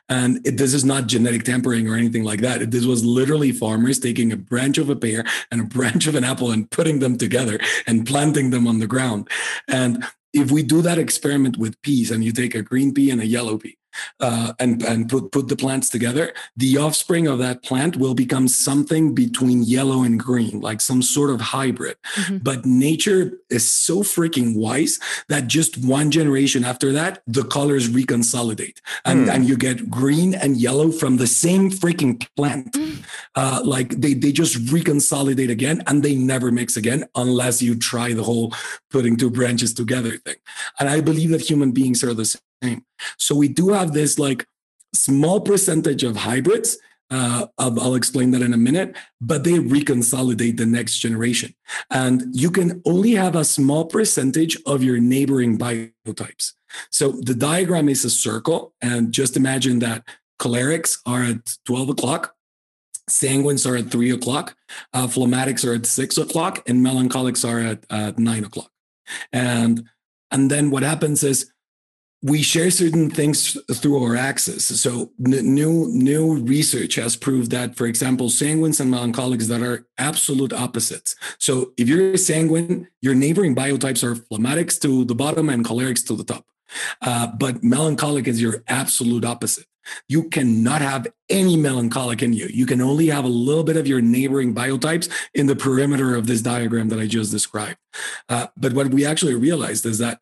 [0.08, 2.70] and it, this is not genetic tampering or anything like that.
[2.70, 6.24] This was literally farmers taking a branch of a pear and a branch of an
[6.24, 9.28] apple and putting them together and planting them on the ground.
[9.68, 13.20] And if we do that experiment with peas and you take a green pea and
[13.20, 13.76] a yellow pea
[14.20, 18.48] uh, and, and put, put the plants together, the offspring of that plant will become
[18.48, 21.96] something between yellow and green, like some sort of hybrid.
[22.16, 22.42] Mhm.
[22.42, 28.78] But nature is so freaking wise that just one generation after that, the colors reconsolidate
[29.04, 29.30] and, Hmm.
[29.30, 32.72] and you get green and yellow from the same freaking plant.
[32.72, 32.96] Mm.
[33.34, 38.12] Uh, like they, they just reconsolidate again and they never mix again unless you try
[38.12, 38.52] the whole
[38.90, 40.36] putting two branches together thing.
[40.78, 42.24] And I believe that human beings are the
[42.64, 42.84] same.
[43.18, 44.46] So we do have this like
[44.94, 46.78] small percentage of hybrids.
[47.10, 51.54] Uh, I'll, explain that in a minute, but they reconsolidate the next generation.
[51.90, 56.54] And you can only have a small percentage of your neighboring biotypes.
[56.90, 58.74] So the diagram is a circle.
[58.80, 60.08] And just imagine that
[60.40, 62.34] cholerics are at 12 o'clock,
[63.08, 64.56] sanguines are at three o'clock,
[64.92, 68.70] uh, phlegmatics are at six o'clock, and melancholics are at, at nine o'clock.
[69.32, 69.88] And
[70.30, 71.52] and then what happens is
[72.24, 74.64] we share certain things through our axis.
[74.80, 80.54] So new new research has proved that, for example, sanguines and melancholics that are absolute
[80.54, 81.16] opposites.
[81.38, 86.16] So if you're sanguine, your neighboring biotypes are phlegmatics to the bottom and cholerics to
[86.16, 86.46] the top.
[87.02, 89.66] Uh, but melancholic is your absolute opposite.
[90.08, 92.46] You cannot have any melancholic in you.
[92.46, 96.26] You can only have a little bit of your neighboring biotypes in the perimeter of
[96.26, 97.76] this diagram that I just described.
[98.30, 100.20] Uh, but what we actually realized is that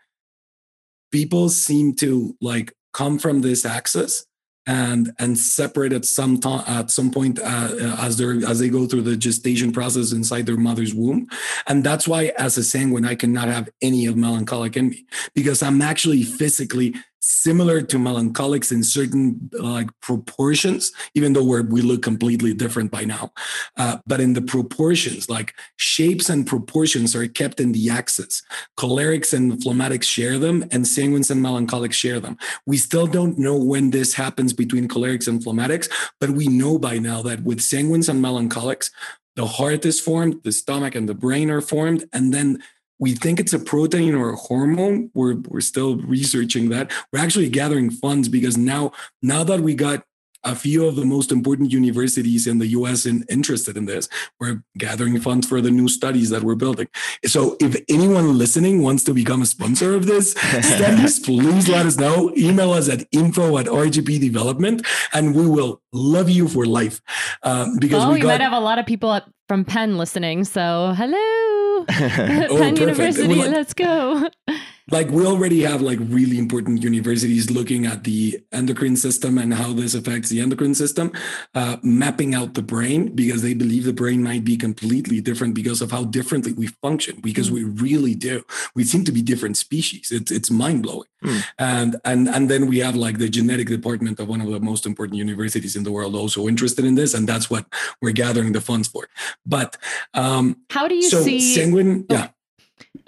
[1.13, 4.27] people seem to like come from this axis
[4.67, 8.87] and and separate at some time at some point uh, as they as they go
[8.87, 11.27] through the gestation process inside their mother's womb.
[11.67, 15.63] And that's why as a sanguine i cannot have any of melancholic in me because
[15.63, 22.53] i'm actually physically similar to melancholics in certain like proportions even though we look completely
[22.53, 23.33] different by now.
[23.77, 28.43] Uh, but in the proportions like shapes and proportions are kept in the axis.
[28.77, 32.37] Cholerics and phlegmatics share them and sanguines and melancholics share them.
[32.67, 35.89] We still don't know when this happens between cholerics and phlegmatics
[36.21, 38.91] but we know by now that with sanguines and melancholics
[39.37, 42.63] the heart is formed the stomach and the brain are formed and then
[43.03, 45.11] we think it's a protein or a hormone.
[45.13, 46.93] We're, we're still researching that.
[47.13, 50.05] We're actually gathering funds because now, now that we got
[50.45, 54.09] a few of the most important universities in the US in, interested in this.
[54.39, 56.87] We're gathering funds for the new studies that we're building.
[57.27, 61.97] So if anyone listening wants to become a sponsor of this studies, please let us
[61.97, 62.33] know.
[62.37, 67.01] Email us at info at RGP Development and we will love you for life.
[67.43, 70.45] Um, because oh, we, got, might have a lot of people at, from Penn listening.
[70.45, 74.27] So hello, Penn oh, University, let's go
[74.91, 79.73] like we already have like really important universities looking at the endocrine system and how
[79.73, 81.13] this affects the endocrine system
[81.55, 85.81] uh, mapping out the brain because they believe the brain might be completely different because
[85.81, 87.55] of how differently we function because mm.
[87.55, 88.45] we really do.
[88.75, 90.11] We seem to be different species.
[90.11, 91.09] It's it's mind-blowing.
[91.23, 91.45] Mm.
[91.59, 94.87] and and and then we have like the genetic department of one of the most
[94.87, 97.65] important universities in the world also interested in this and that's what
[98.01, 99.09] we're gathering the funds for.
[99.47, 99.77] But
[100.15, 102.29] um how do you so see sanguine yeah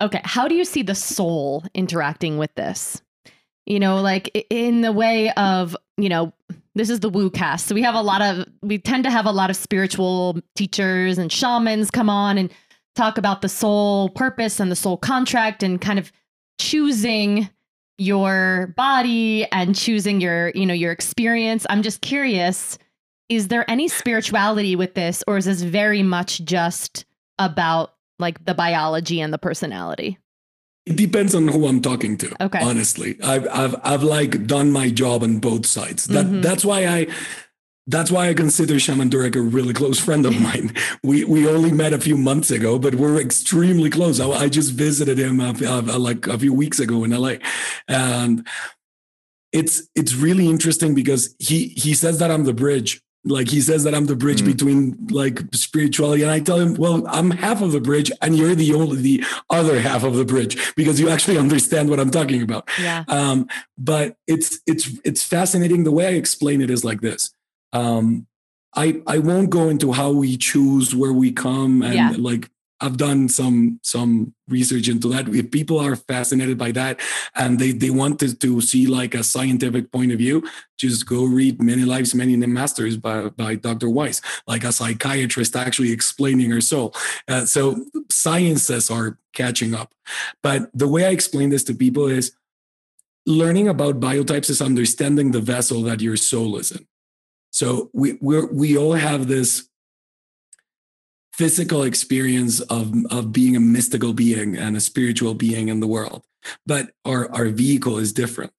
[0.01, 0.21] Okay.
[0.25, 3.03] How do you see the soul interacting with this?
[3.67, 6.33] You know, like in the way of, you know,
[6.75, 7.67] this is the woo cast.
[7.67, 11.19] So we have a lot of, we tend to have a lot of spiritual teachers
[11.19, 12.51] and shamans come on and
[12.97, 16.13] talk about the soul purpose and the soul contract and kind of
[16.59, 17.49] choosing
[17.97, 21.65] your body and choosing your, you know, your experience.
[21.71, 22.77] I'm just curious,
[23.29, 27.05] is there any spirituality with this or is this very much just
[27.39, 27.94] about
[28.25, 30.19] like the biology and the personality?
[30.87, 32.45] It depends on who I'm talking to.
[32.45, 32.61] Okay.
[32.61, 36.05] Honestly, I've I've I've like done my job on both sides.
[36.07, 36.41] That mm-hmm.
[36.41, 37.07] that's why I
[37.87, 40.75] that's why I consider Shaman Durek a really close friend of mine.
[41.03, 44.21] We we only met a few months ago, but we're extremely close.
[44.21, 47.37] I, I just visited him uh, uh, like a few weeks ago in LA,
[47.89, 48.47] and
[49.53, 53.85] it's it's really interesting because he he says that I'm the bridge like he says
[53.85, 54.47] that i'm the bridge mm.
[54.47, 56.23] between like spirituality.
[56.23, 59.25] And i tell him well i'm half of the bridge and you're the only the
[59.51, 62.69] other half of the bridge because you actually understand what i'm talking about.
[62.81, 63.05] Yeah.
[63.09, 63.49] um
[63.79, 65.85] but it's it's it's fascinating.
[65.85, 67.35] The way i explain it is like this.
[67.73, 68.27] Um
[68.75, 72.13] i i won't go into how we choose where we come and yeah.
[72.17, 72.51] like
[72.85, 75.27] I've done some some research into that.
[75.29, 77.01] If people are fascinated by that
[77.35, 81.63] and they they wanted to see like a scientific point of view, just go read
[81.63, 83.89] Many Lives, Many Masters by by Dr.
[83.89, 86.95] Weiss, like a psychiatrist actually explaining her soul.
[87.27, 89.95] Uh, so sciences are catching up.
[90.43, 92.33] But the way I explain this to people is
[93.25, 96.87] learning about biotypes is understanding the vessel that your soul is in.
[97.51, 99.71] So we we we all have this
[101.37, 106.25] physical experience of, of being a mystical being and a spiritual being in the world.
[106.65, 108.53] But our, our vehicle is different.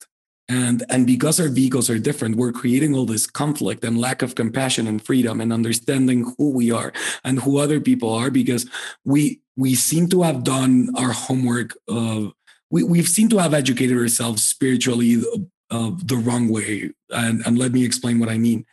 [0.49, 4.35] And, and because our vehicles are different, we're creating all this conflict and lack of
[4.35, 6.91] compassion and freedom and understanding who we are
[7.23, 8.69] and who other people are because
[9.05, 12.33] we we seem to have done our homework of
[12.69, 15.23] we, we've seemed to have educated ourselves spiritually
[15.71, 16.91] uh, the wrong way.
[17.09, 18.65] And, and let me explain what I mean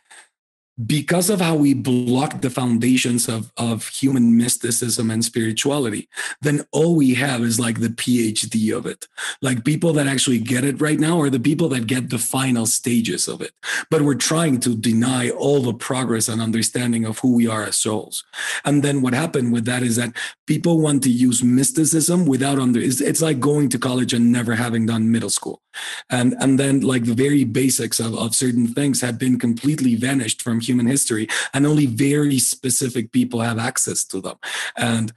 [0.85, 6.09] because of how we block the foundations of, of human mysticism and spirituality,
[6.41, 9.07] then all we have is like the PhD of it.
[9.41, 12.65] Like people that actually get it right now are the people that get the final
[12.65, 13.51] stages of it.
[13.91, 17.77] But we're trying to deny all the progress and understanding of who we are as
[17.77, 18.23] souls.
[18.65, 20.15] And then what happened with that is that
[20.47, 24.55] people want to use mysticism without under it's, it's like going to college and never
[24.55, 25.61] having done middle school.
[26.09, 30.41] And and then like the very basics of, of certain things have been completely vanished
[30.41, 34.37] from human history, and only very specific people have access to them.
[34.77, 35.13] And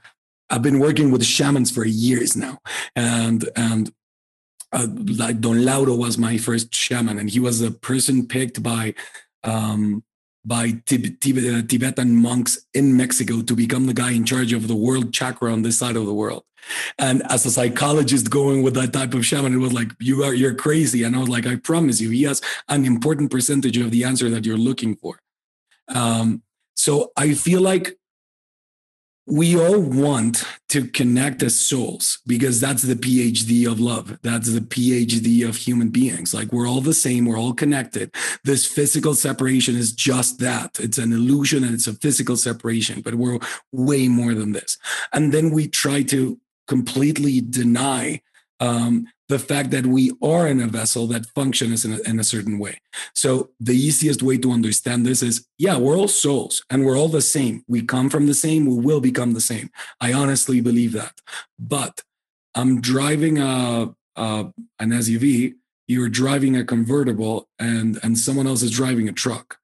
[0.49, 2.59] I've been working with shamans for years now,
[2.95, 3.91] and and
[4.71, 4.87] uh,
[5.17, 8.93] like Don Lauro was my first shaman, and he was a person picked by
[9.43, 10.03] um,
[10.45, 14.67] by Tib- Tib- uh, Tibetan monks in Mexico to become the guy in charge of
[14.67, 16.43] the world chakra on this side of the world.
[16.97, 20.33] And as a psychologist going with that type of shaman, it was like, you are,
[20.33, 21.03] you're crazy.
[21.03, 24.29] And I was like, I promise you, he has an important percentage of the answer
[24.29, 25.19] that you're looking for.
[25.89, 26.43] Um,
[26.75, 27.97] so I feel like
[29.29, 34.17] we all want to connect as souls because that's the PhD of love.
[34.21, 36.33] That's the PhD of human beings.
[36.33, 38.15] Like we're all the same, we're all connected.
[38.45, 40.79] This physical separation is just that.
[40.79, 43.39] It's an illusion and it's a physical separation, but we're
[43.73, 44.77] way more than this.
[45.11, 48.21] And then we try to completely deny
[48.61, 52.23] um, the fact that we are in a vessel that functions in a, in a
[52.23, 52.79] certain way.
[53.13, 57.09] So the easiest way to understand this is, yeah, we're all souls and we're all
[57.09, 57.63] the same.
[57.67, 58.65] We come from the same.
[58.65, 59.69] We will become the same.
[59.99, 61.19] I honestly believe that.
[61.59, 62.03] But
[62.55, 65.55] I'm driving a, a an SUV.
[65.87, 69.59] You're driving a convertible, and and someone else is driving a truck.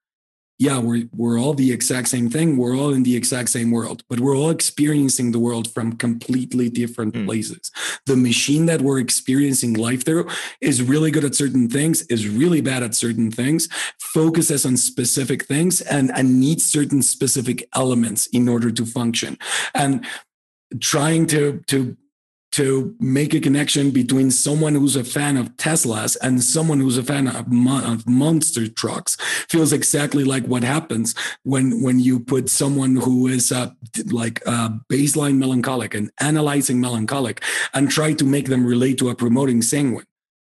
[0.60, 2.58] Yeah, we're we're all the exact same thing.
[2.58, 6.70] We're all in the exact same world, but we're all experiencing the world from completely
[6.70, 7.26] different mm.
[7.26, 7.72] places.
[8.06, 10.30] The machine that we're experiencing life through
[10.62, 13.68] is really good at certain things, is really bad at certain things,
[14.00, 19.38] focuses on specific things, and and needs certain specific elements in order to function.
[19.74, 20.06] And
[20.80, 21.98] trying to to
[22.54, 27.04] to make a connection between someone who's a fan of Teslas and someone who's a
[27.04, 29.18] fan of, mo- of, monster trucks.
[29.50, 33.72] Feels exactly like what happens when when you put someone who is uh,
[34.12, 37.44] like uh, baseline melancholic and analyzing melancholic
[37.74, 40.06] and try to make them relate to a promoting sanguine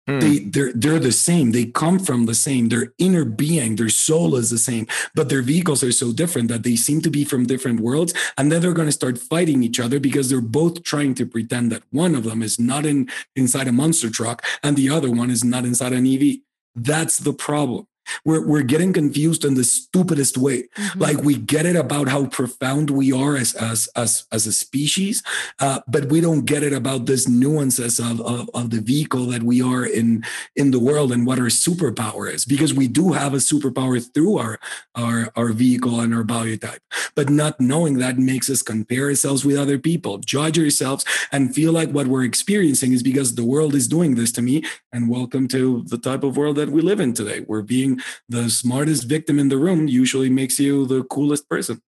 [0.08, 0.22] Mm.
[0.22, 1.52] They they're they're the same.
[1.52, 2.70] They come from the same.
[2.70, 6.64] Their inner being, their soul is the same, but their vehicles are so different that
[6.64, 8.14] they seem to be from different worlds.
[8.38, 11.72] And then they're going to start fighting each other because they're both trying to pretend
[11.72, 15.30] that one of them is not in inside a monster truck and the other one
[15.30, 16.38] is not inside an EV.
[16.76, 17.88] That's the problem.
[18.26, 20.64] We're, we're getting confused in the stupidest way.
[20.64, 21.00] Mm-hmm.
[21.00, 25.24] Like we get it about how profound we are as as as, as a species,
[25.60, 29.44] uh, but we don't get it about this nuances of, of, of the vehicle that
[29.44, 30.24] we are in
[30.56, 32.46] in the world and what our superpower is.
[32.46, 34.60] Because we do have a superpower through our
[34.96, 36.82] our our vehicle and our body type,
[37.16, 41.72] but not knowing that makes us compare ourselves with other people, judge ourselves, and feel
[41.72, 44.64] like what we're experiencing is because the world is doing this to me.
[44.92, 47.42] And welcome to the type of world that we live in today.
[47.48, 47.97] We're being
[48.30, 51.82] the smartest victim in the room usually makes you the coolest person.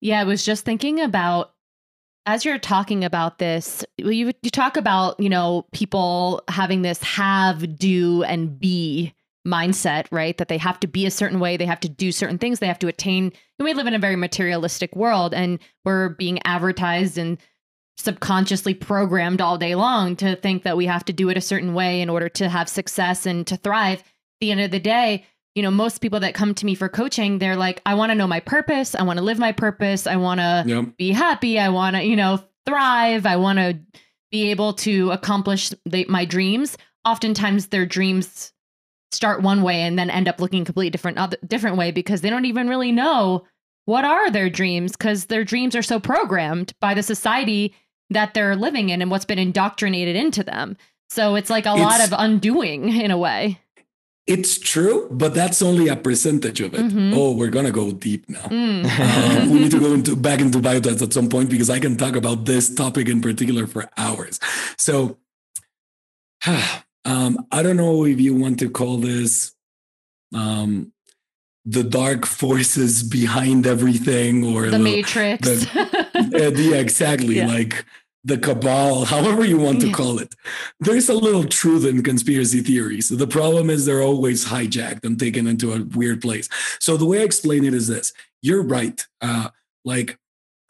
[0.00, 1.52] Yeah, I was just thinking about
[2.26, 7.78] as you're talking about this, you you talk about, you know, people having this have,
[7.78, 9.14] do, and be
[9.46, 10.36] mindset, right?
[10.36, 12.66] That they have to be a certain way, they have to do certain things, they
[12.66, 13.32] have to attain.
[13.58, 17.38] And we live in a very materialistic world and we're being advertised and
[17.96, 21.74] subconsciously programmed all day long to think that we have to do it a certain
[21.74, 24.02] way in order to have success and to thrive.
[24.40, 26.88] At the end of the day, you know, most people that come to me for
[26.88, 28.94] coaching, they're like, I want to know my purpose.
[28.94, 30.06] I want to live my purpose.
[30.06, 30.96] I want to yep.
[30.96, 31.58] be happy.
[31.58, 33.26] I want to, you know, thrive.
[33.26, 33.78] I want to
[34.30, 36.78] be able to accomplish the, my dreams.
[37.04, 38.52] Oftentimes, their dreams
[39.12, 42.30] start one way and then end up looking completely different, other, different way because they
[42.30, 43.44] don't even really know
[43.86, 47.74] what are their dreams because their dreams are so programmed by the society
[48.10, 50.76] that they're living in and what's been indoctrinated into them.
[51.08, 53.58] So it's like a it's, lot of undoing in a way.
[54.30, 56.80] It's true, but that's only a percentage of it.
[56.80, 57.14] Mm-hmm.
[57.14, 58.42] Oh, we're gonna go deep now.
[58.42, 58.84] Mm.
[58.86, 61.96] Uh, we need to go into back into biotypes at some point because I can
[61.96, 64.38] talk about this topic in particular for hours.
[64.76, 65.18] So,
[67.04, 69.52] um, I don't know if you want to call this
[70.32, 70.92] um,
[71.64, 75.48] the dark forces behind everything or the, the Matrix.
[75.48, 77.36] The, yeah, exactly.
[77.36, 77.48] Yeah.
[77.48, 77.84] Like
[78.24, 80.34] the cabal, however you want to call it.
[80.78, 83.08] There's a little truth in conspiracy theories.
[83.08, 86.48] The problem is they're always hijacked and taken into a weird place.
[86.80, 88.12] So the way I explain it is this
[88.42, 89.06] you're right.
[89.20, 89.48] Uh,
[89.84, 90.18] like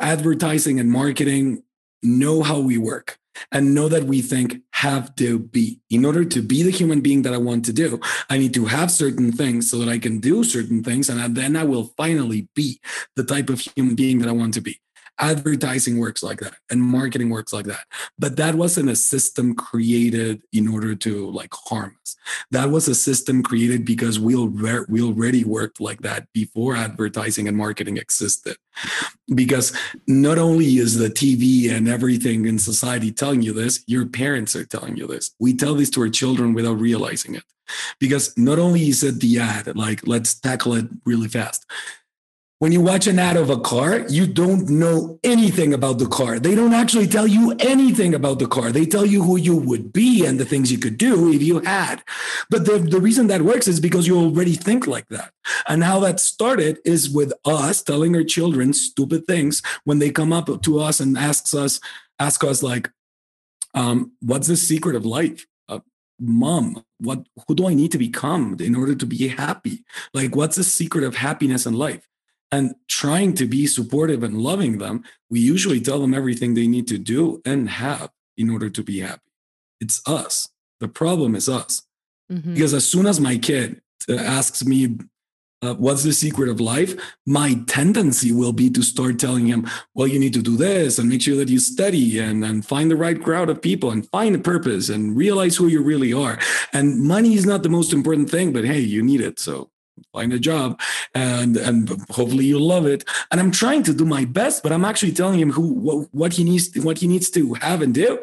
[0.00, 1.62] advertising and marketing
[2.02, 3.18] know how we work
[3.52, 5.80] and know that we think have to be.
[5.90, 8.66] In order to be the human being that I want to do, I need to
[8.66, 11.08] have certain things so that I can do certain things.
[11.08, 12.80] And then I will finally be
[13.16, 14.80] the type of human being that I want to be
[15.20, 17.84] advertising works like that and marketing works like that.
[18.18, 22.16] But that wasn't a system created in order to like harm us.
[22.50, 27.48] That was a system created because we already, we already worked like that before advertising
[27.48, 28.56] and marketing existed.
[29.34, 34.56] Because not only is the tv and everything in society telling you this your parents
[34.56, 35.32] are telling you this.
[35.38, 37.44] We tell this to our children without realizing it.
[38.00, 41.66] Because not only is it the ad like let's tackle it really fast
[42.60, 46.38] when you watch an ad of a car, you don't know anything about the car.
[46.38, 48.70] They don't actually tell you anything about the car.
[48.70, 51.60] They tell you who you would be and the things you could do if you
[51.60, 52.04] had.
[52.50, 55.32] But the, the reason that works is because you already think like that.
[55.68, 60.30] And how that started is with us telling our children stupid things when they come
[60.30, 61.80] up to us and asks us,
[62.18, 62.90] ask us like,
[63.72, 65.46] um, what's the secret of life?
[65.66, 65.80] Uh,
[66.20, 69.82] mom what who do i need to become in order to be happy
[70.12, 72.06] like what's the secret of happiness in life
[72.52, 76.88] and trying to be supportive and loving them, we usually tell them everything they need
[76.88, 79.20] to do and have in order to be happy.
[79.80, 80.48] It's us.
[80.80, 81.82] The problem is us.
[82.30, 82.54] Mm-hmm.
[82.54, 84.98] Because as soon as my kid uh, asks me,
[85.62, 86.94] uh, what's the secret of life?
[87.26, 91.08] My tendency will be to start telling him, well, you need to do this and
[91.08, 94.34] make sure that you study and, and find the right crowd of people and find
[94.34, 96.38] a purpose and realize who you really are.
[96.72, 99.38] And money is not the most important thing, but hey, you need it.
[99.38, 99.70] So
[100.12, 100.80] find a job
[101.14, 104.84] and and hopefully you love it and i'm trying to do my best but i'm
[104.84, 108.18] actually telling him who what, what he needs what he needs to have and do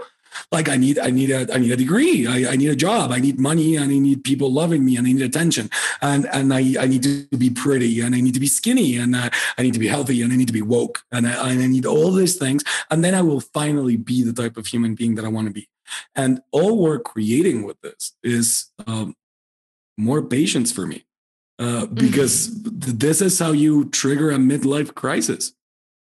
[0.52, 2.28] Like I need, I need a, I need a degree.
[2.28, 3.12] I, I need a job.
[3.12, 5.70] I need money, and I need people loving me, and I need attention,
[6.02, 9.16] and and I, I need to be pretty, and I need to be skinny, and
[9.16, 11.62] I, I need to be healthy, and I need to be woke, and I, and
[11.62, 14.96] I need all these things, and then I will finally be the type of human
[14.96, 15.68] being that I want to be.
[16.16, 19.16] And all we're creating with this is um,
[19.98, 21.07] more patients for me,
[21.60, 22.98] uh, because mm-hmm.
[22.98, 25.54] this is how you trigger a midlife crisis.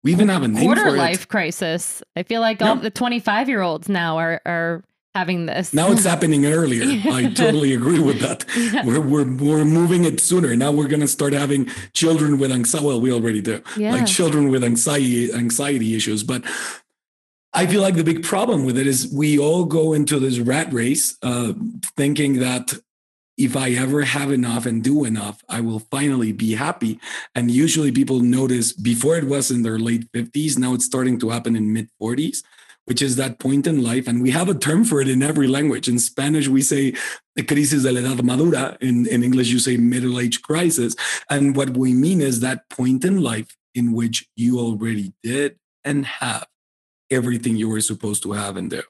[0.04, 1.30] We even have a name quarter for life it.
[1.30, 2.04] crisis.
[2.16, 4.84] I feel like all the 25 year olds now are are
[5.18, 5.74] having this.
[5.74, 6.84] Now it's happening earlier.
[7.12, 8.46] I totally agree with that.
[8.56, 8.86] Yeah.
[8.86, 10.56] We're, we're, we're moving it sooner.
[10.56, 12.86] Now we're going to start having children with anxiety.
[12.86, 13.62] Well, we already do.
[13.76, 13.94] Yeah.
[13.94, 16.24] Like children with anxiety anxiety issues.
[16.24, 16.44] But
[17.54, 20.72] I feel like the big problem with it is we all go into this rat
[20.72, 21.54] race uh,
[21.96, 22.76] thinking that
[23.38, 27.00] if I ever have enough and do enough, I will finally be happy.
[27.36, 31.30] And usually people notice before it was in their late 50s, now it's starting to
[31.30, 32.44] happen in mid 40s,
[32.86, 34.08] which is that point in life.
[34.08, 35.88] And we have a term for it in every language.
[35.88, 36.96] In Spanish, we say
[37.48, 38.76] crisis de la edad madura.
[38.82, 40.96] In, in English, you say middle age crisis.
[41.30, 46.08] And what we mean is that point in life in which you already did and
[46.08, 46.48] have
[47.12, 48.82] everything you were supposed to have and do.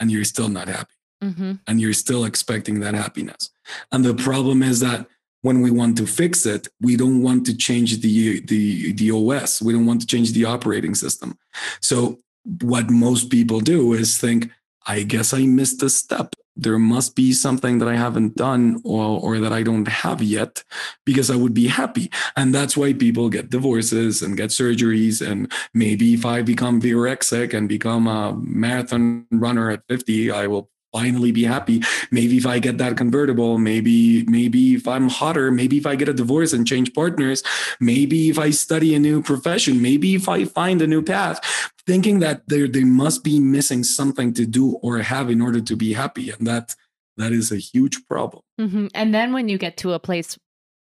[0.00, 0.95] And you're still not happy.
[1.26, 1.52] Mm-hmm.
[1.66, 3.50] And you're still expecting that happiness.
[3.92, 5.06] And the problem is that
[5.42, 9.62] when we want to fix it, we don't want to change the, the, the OS.
[9.62, 11.38] We don't want to change the operating system.
[11.80, 12.18] So
[12.60, 14.50] what most people do is think,
[14.86, 16.34] I guess I missed a step.
[16.58, 20.64] There must be something that I haven't done or, or that I don't have yet
[21.04, 22.10] because I would be happy.
[22.34, 25.24] And that's why people get divorces and get surgeries.
[25.24, 30.70] And maybe if I become vigorexic and become a marathon runner at 50, I will
[30.92, 31.82] finally be happy.
[32.10, 36.08] Maybe if I get that convertible, maybe, maybe if I'm hotter, maybe if I get
[36.08, 37.42] a divorce and change partners,
[37.80, 41.40] maybe if I study a new profession, maybe if I find a new path,
[41.86, 45.76] thinking that they they must be missing something to do or have in order to
[45.76, 46.30] be happy.
[46.30, 46.74] And that
[47.16, 48.42] that is a huge problem.
[48.60, 48.86] Mm-hmm.
[48.94, 50.38] And then when you get to a place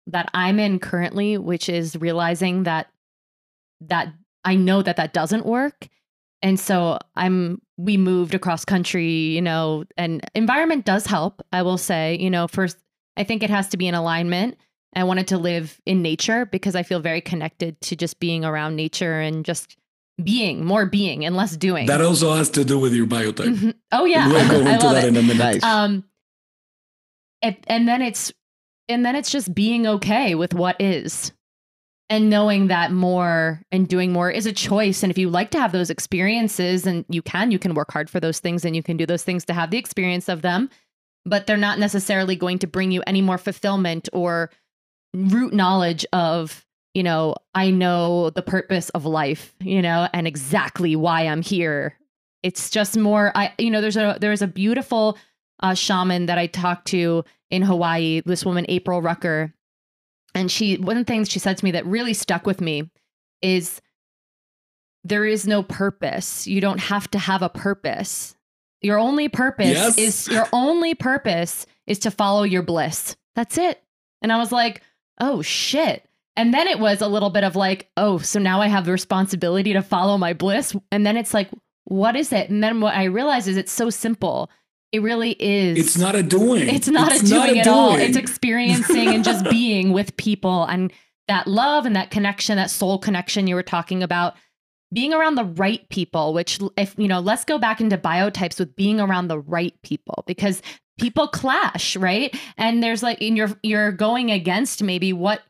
[0.07, 2.88] that I'm in currently, which is realizing that
[3.80, 4.12] that
[4.44, 5.88] I know that that doesn't work
[6.47, 11.78] and so i'm we moved across country you know and environment does help i will
[11.78, 12.78] say you know first
[13.16, 14.57] i think it has to be in alignment.
[14.94, 18.76] I wanted to live in nature because i feel very connected to just being around
[18.76, 19.76] nature and just
[20.22, 21.86] being more being and less doing.
[21.88, 23.70] That also has to do with your biotype mm-hmm.
[23.92, 24.28] oh yeah.
[24.28, 25.09] We'll go into that it.
[25.09, 25.62] in a minute.
[25.62, 26.05] Um
[27.42, 28.32] and, and then it's
[28.88, 31.32] and then it's just being okay with what is
[32.09, 35.03] and knowing that more and doing more is a choice.
[35.03, 38.09] And if you like to have those experiences and you can you can work hard
[38.09, 40.71] for those things and you can do those things to have the experience of them.
[41.25, 44.51] But they're not necessarily going to bring you any more fulfillment or
[45.15, 50.95] root knowledge of you know i know the purpose of life you know and exactly
[50.95, 51.97] why i'm here.
[52.43, 55.19] It's just more i you know there's a there's a beautiful
[55.61, 59.55] uh, shaman that i talked to in hawaii this woman april rucker
[60.37, 62.91] and she, one of the things she said to me that really stuck with me
[63.41, 63.80] is
[65.03, 66.47] there is no purpose.
[66.47, 68.37] You don't have to have a purpose.
[68.82, 69.99] Your only purpose yes.
[69.99, 73.16] is your only purpose is to follow your bliss.
[73.34, 73.82] That's it.
[74.20, 74.82] And I was like,
[75.18, 76.07] oh shit.
[76.37, 78.93] And then it was a little bit of like, oh, so now I have the
[78.93, 80.76] responsibility to follow my bliss.
[80.93, 81.49] And then it's like,
[81.84, 82.51] what is it?
[82.51, 84.51] And then what I realized is it's so simple.
[84.93, 85.78] It really is.
[85.78, 86.68] It's not a doing.
[86.68, 87.76] It's not it's a doing not a at doing.
[87.76, 87.97] all.
[87.97, 90.93] It's experiencing and just being with people and
[91.28, 94.34] that love and that connection, that soul connection you were talking about.
[94.95, 98.76] Being around the right people, which if you know, let's go back into biotypes with
[98.76, 100.62] being around the right people because
[100.99, 102.34] people clash, right?
[102.57, 105.43] And there's like and you're you're going against maybe what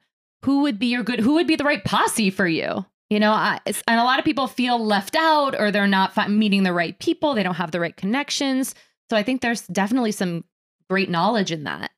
[0.46, 3.32] who would be your good who would be the right posse for you you know
[3.32, 6.96] I, and a lot of people feel left out or they're not meeting the right
[6.98, 8.74] people they don't have the right connections
[9.10, 10.44] so I think there's definitely some
[10.88, 11.90] great knowledge in that.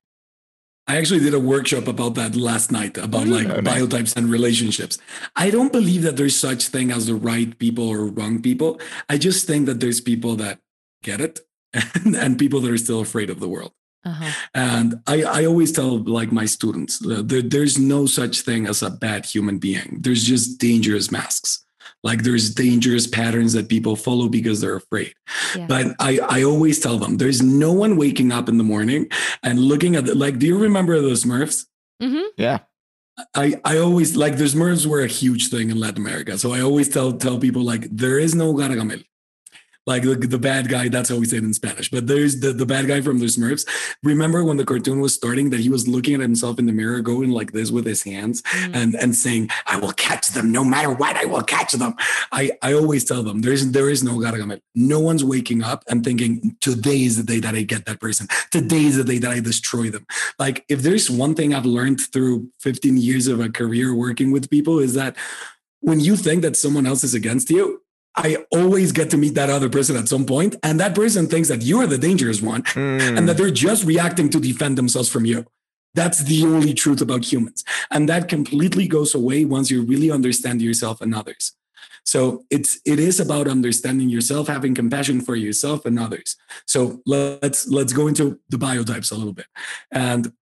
[0.87, 3.33] I actually did a workshop about that last night about mm-hmm.
[3.33, 4.97] like oh, biotypes and relationships.
[5.37, 8.81] I don't believe that there's such thing as the right people or wrong people.
[9.09, 10.61] I just think that there's people that
[11.03, 11.41] get it
[11.75, 13.73] and, and people that are still afraid of the world.
[14.05, 14.31] Uh-huh.
[14.55, 18.83] And I, I always tell like my students, uh, there, there's no such thing as
[18.83, 19.99] a bad human being.
[20.01, 21.67] There's just dangerous masks
[22.05, 25.13] like there's dangerous patterns that people follow because they're afraid
[25.57, 25.67] yeah.
[25.67, 29.09] but i i always tell them there's no one waking up in the morning
[29.43, 31.67] and looking at the, like do you remember those smurfs
[32.03, 32.27] mm-hmm.
[32.37, 32.59] yeah
[33.35, 36.39] I, I always like the Smurfs were a huge thing in Latin America.
[36.39, 39.05] So I always tell tell people like there is no Gargamel.
[39.89, 40.89] Like the, the bad guy.
[40.89, 41.91] That's how we say it in Spanish.
[41.91, 43.67] But there's the, the bad guy from the Smurfs.
[44.03, 47.01] Remember when the cartoon was starting that he was looking at himself in the mirror,
[47.01, 48.75] going like this with his hands mm-hmm.
[48.75, 51.17] and and saying, "I will catch them no matter what.
[51.17, 51.95] I will catch them."
[52.31, 54.61] I I always tell them there is there is no Gargamel.
[54.75, 58.29] No one's waking up and thinking today is the day that I get that person.
[58.51, 60.07] Today is the day that I destroy them.
[60.39, 64.51] Like if there's one thing I've learned through 15 years of a career working with
[64.51, 65.17] people is that
[65.81, 67.81] when you think that someone else is against you,
[68.17, 71.49] I always get to meet that other person at some point, and that person thinks
[71.49, 73.17] that you're the dangerous one mm.
[73.17, 75.47] and that they're just reacting to defend themselves from you.
[75.95, 77.65] That's the only truth about humans.
[77.91, 81.53] And that completely goes away once you really understand yourself and others.
[82.05, 86.37] So it's it is about understanding yourself, having compassion for yourself and others.
[86.67, 89.47] So let's let's go into the biotypes a little bit.
[89.91, 90.33] And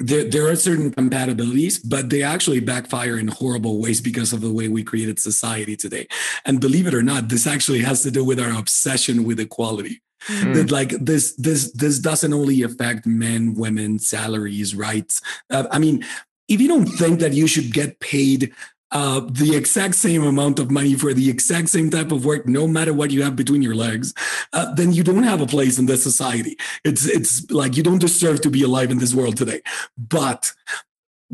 [0.00, 4.52] there, there are certain compatibilities, but they actually backfire in horrible ways because of the
[4.52, 6.08] way we created society today.
[6.46, 10.00] And believe it or not, this actually has to do with our obsession with equality.
[10.26, 10.54] Mm.
[10.54, 15.22] That like this, this, this doesn't only affect men, women, salaries, rights.
[15.50, 16.04] Uh, I mean,
[16.48, 18.52] if you don't think that you should get paid
[18.92, 22.66] uh, the exact same amount of money for the exact same type of work, no
[22.66, 24.12] matter what you have between your legs,
[24.52, 26.56] uh, then you don't have a place in this society.
[26.84, 29.62] It's it's like you don't deserve to be alive in this world today.
[29.96, 30.52] But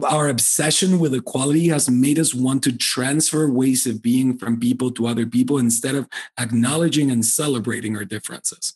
[0.05, 4.91] our obsession with equality has made us want to transfer ways of being from people
[4.91, 6.07] to other people instead of
[6.39, 8.75] acknowledging and celebrating our differences.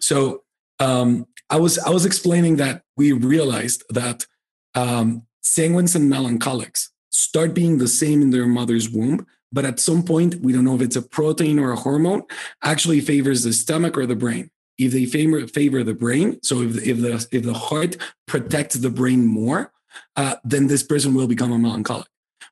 [0.00, 0.42] So
[0.78, 4.26] um, I was I was explaining that we realized that
[4.74, 9.26] um, sanguines and melancholics start being the same in their mother's womb.
[9.52, 12.22] But at some point, we don't know if it's a protein or a hormone,
[12.62, 14.50] actually favors the stomach or the brain.
[14.78, 17.96] If they favor, favor the brain, so if, if, the, if the heart
[18.26, 19.72] protects the brain more,
[20.16, 22.06] uh, then this person will become a melancholic.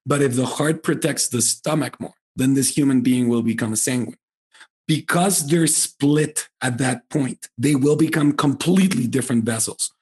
[0.05, 3.77] But if the heart protects the stomach more, then this human being will become a
[3.77, 4.17] sanguine.
[4.87, 9.93] Because they're split at that point, they will become completely different vessels.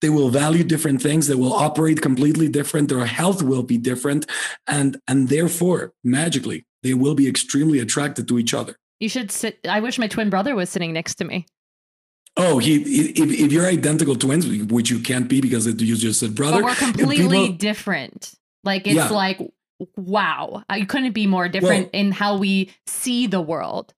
[0.00, 1.26] They will value different things.
[1.26, 2.88] They will operate completely different.
[2.88, 4.26] Their health will be different.
[4.66, 8.76] And, and therefore, magically, they will be extremely attracted to each other.
[9.00, 9.58] You should sit.
[9.68, 11.46] I wish my twin brother was sitting next to me.
[12.36, 12.76] Oh, he
[13.10, 16.58] if, if you're identical twins, which you can't be because it, you just said brother.
[16.58, 18.34] But we're completely people, different.
[18.64, 19.08] Like it's yeah.
[19.08, 19.40] like
[19.96, 23.94] wow, you couldn't be more different well, in how we see the world,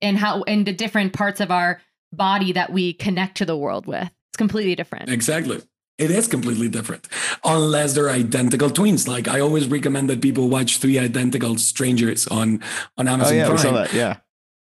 [0.00, 1.80] and how in the different parts of our
[2.12, 4.10] body that we connect to the world with.
[4.32, 5.10] It's completely different.
[5.10, 5.60] Exactly.
[5.98, 7.06] It is completely different,
[7.44, 9.06] unless they're identical twins.
[9.06, 12.62] Like I always recommend that people watch Three Identical Strangers on
[12.96, 13.56] on Amazon oh, yeah, Prime.
[13.56, 13.92] We saw that.
[13.92, 14.16] Yeah,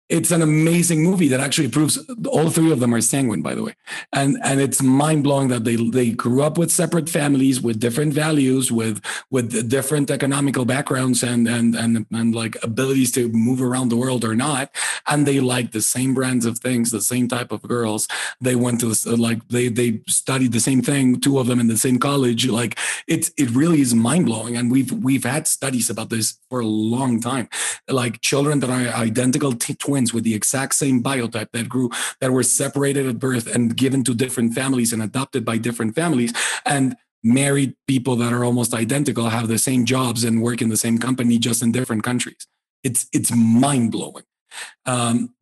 [0.08, 1.98] it's an amazing movie that actually proves
[2.28, 3.74] all three of them are sanguine by the way.
[4.14, 8.72] And and it's mind-blowing that they they grew up with separate families with different values
[8.72, 9.02] with
[9.32, 14.24] with different economical backgrounds and and and, and like abilities to move around the world
[14.24, 14.70] or not.
[15.08, 18.08] And they like the same brands of things the same type of girls.
[18.40, 21.78] They went to like they they studied the same thing two of them in the
[21.78, 22.48] same college.
[22.48, 22.78] Like
[23.08, 24.56] it's it really is mind-blowing.
[24.56, 27.50] And we've we've had studies about this for a long time.
[27.88, 31.90] Like children that are identical t- twins with the exact same biotype that grew
[32.20, 36.34] that were separated at birth and given to different families and adopted by different families.
[36.66, 40.78] And married people that are almost identical have the same jobs and work in the
[40.78, 42.46] same company just in different countries.
[42.84, 44.26] It's it's mind-blowing.
[44.86, 45.34] Um,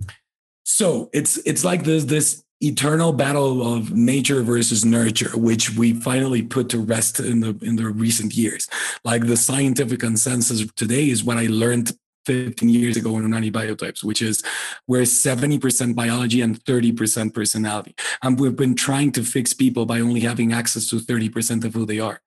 [0.63, 6.41] so it's it's like this this eternal battle of nature versus nurture which we finally
[6.41, 8.69] put to rest in the in the recent years.
[9.03, 11.91] Like the scientific consensus today is what i learned
[12.25, 14.43] 15 years ago in Unani Biotypes, which is
[14.87, 17.95] we're 70% biology and 30% personality.
[18.21, 21.85] And we've been trying to fix people by only having access to 30% of who
[21.85, 22.21] they are.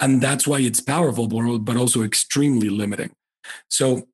[0.00, 1.28] And that's why it's powerful,
[1.58, 3.12] but also extremely limiting.
[3.68, 4.08] So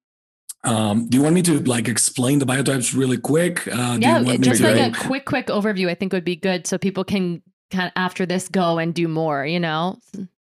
[0.64, 3.66] um, do you want me to like explain the biotypes really quick?
[3.68, 5.88] Uh, yeah, just like a quick, quick overview.
[5.88, 9.06] I think would be good so people can kind of after this go and do
[9.06, 9.44] more.
[9.44, 9.98] You know.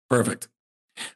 [0.10, 0.48] Perfect.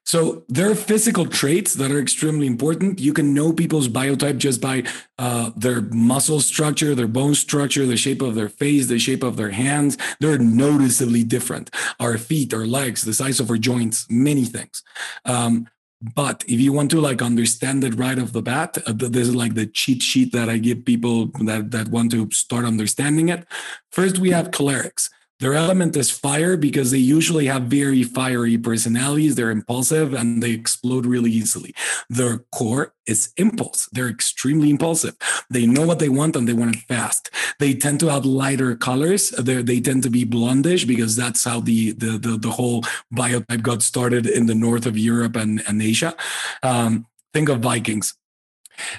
[0.05, 2.99] So there are physical traits that are extremely important.
[2.99, 4.83] You can know people's biotype just by
[5.17, 9.37] uh, their muscle structure, their bone structure, the shape of their face, the shape of
[9.37, 9.97] their hands.
[10.19, 11.69] They're noticeably different.
[11.99, 14.83] Our feet, our legs, the size of our joints, many things.
[15.25, 15.67] Um,
[16.01, 19.35] but if you want to like understand it right off the bat, uh, this is
[19.35, 23.45] like the cheat sheet that I give people that that want to start understanding it.
[23.91, 25.09] First, we have cholerics.
[25.39, 29.35] Their element is fire because they usually have very fiery personalities.
[29.35, 31.73] They're impulsive and they explode really easily.
[32.09, 33.87] Their core is impulse.
[33.91, 35.15] They're extremely impulsive.
[35.49, 37.31] They know what they want and they want it fast.
[37.59, 39.29] They tend to have lighter colors.
[39.29, 42.81] They're, they tend to be blondish because that's how the, the, the, the, whole
[43.13, 46.15] biotype got started in the north of Europe and, and Asia.
[46.63, 48.15] Um, think of Vikings.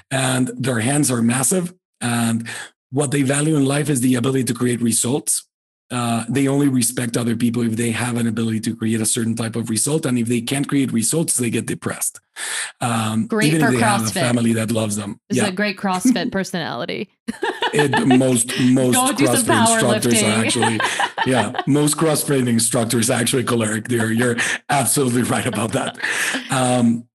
[0.09, 2.47] And their hands are massive And
[2.91, 5.47] what they value in life is the ability to create results.
[5.91, 9.35] Uh, they only respect other people if they have an ability to create a certain
[9.35, 10.05] type of result.
[10.05, 12.21] And if they can't create results, they get depressed.
[12.79, 15.19] Um, Great even for if they have a family that loves them.
[15.29, 17.09] This is a great CrossFit personality.
[17.73, 20.79] it, most most Go CrossFit instructors are actually
[21.25, 23.89] yeah most CrossFit instructors are actually choleric.
[23.89, 24.37] There, you're
[24.69, 25.99] absolutely right about that.
[26.49, 27.07] Um,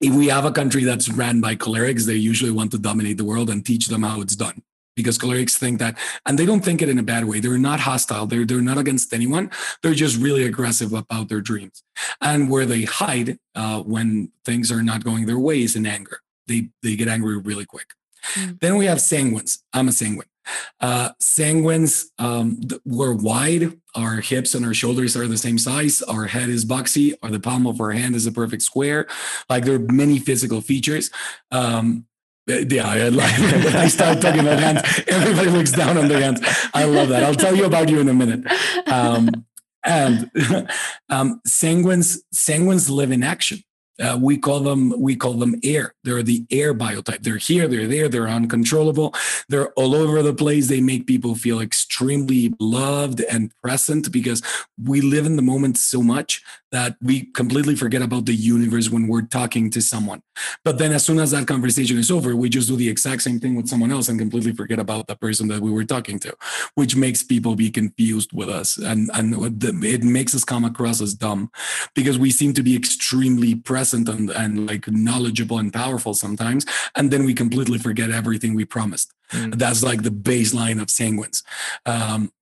[0.00, 3.24] if we have a country that's ran by cholerics, they usually want to dominate the
[3.24, 4.62] world and teach them how it's done.
[4.96, 7.40] Because cholerics think that, and they don't think it in a bad way.
[7.40, 8.26] They're not hostile.
[8.26, 9.50] They're they're not against anyone.
[9.82, 11.82] They're just really aggressive about their dreams.
[12.20, 16.20] And where they hide uh, when things are not going their way is in anger.
[16.46, 17.94] They they get angry really quick.
[18.34, 18.60] Mm.
[18.60, 19.58] Then we have sanguines.
[19.72, 20.26] I'm a sanguine.
[20.80, 23.78] Uh, sanguines, um, we're wide.
[23.94, 26.02] Our hips and our shoulders are the same size.
[26.02, 27.14] Our head is boxy.
[27.22, 29.06] Or the palm of our hand is a perfect square.
[29.48, 31.10] Like there are many physical features.
[31.50, 32.06] Um,
[32.58, 33.20] yeah, I, when
[33.76, 36.40] I start talking about hands, everybody looks down on their hands.
[36.74, 37.22] I love that.
[37.22, 38.46] I'll tell you about you in a minute.
[38.86, 39.46] Um,
[39.84, 40.30] and
[41.08, 43.60] um, sanguines, sanguines live in action.
[44.00, 45.94] Uh, we call them we call them air.
[46.04, 47.22] They're the air biotype.
[47.22, 49.14] They're here, they're there, they're uncontrollable.
[49.48, 50.68] They're all over the place.
[50.68, 54.42] They make people feel extremely loved and present because
[54.82, 56.42] we live in the moment so much
[56.72, 60.22] that we completely forget about the universe when we're talking to someone.
[60.64, 63.40] But then as soon as that conversation is over, we just do the exact same
[63.40, 66.34] thing with someone else and completely forget about the person that we were talking to,
[66.76, 68.76] which makes people be confused with us.
[68.76, 69.34] And, and
[69.84, 71.50] it makes us come across as dumb
[71.94, 76.66] because we seem to be extremely present and, and like knowledgeable and powerful sometimes.
[76.96, 79.12] And then we completely forget everything we promised.
[79.32, 79.56] Mm.
[79.58, 81.42] That's like the baseline of sanguines.
[81.86, 82.32] Um,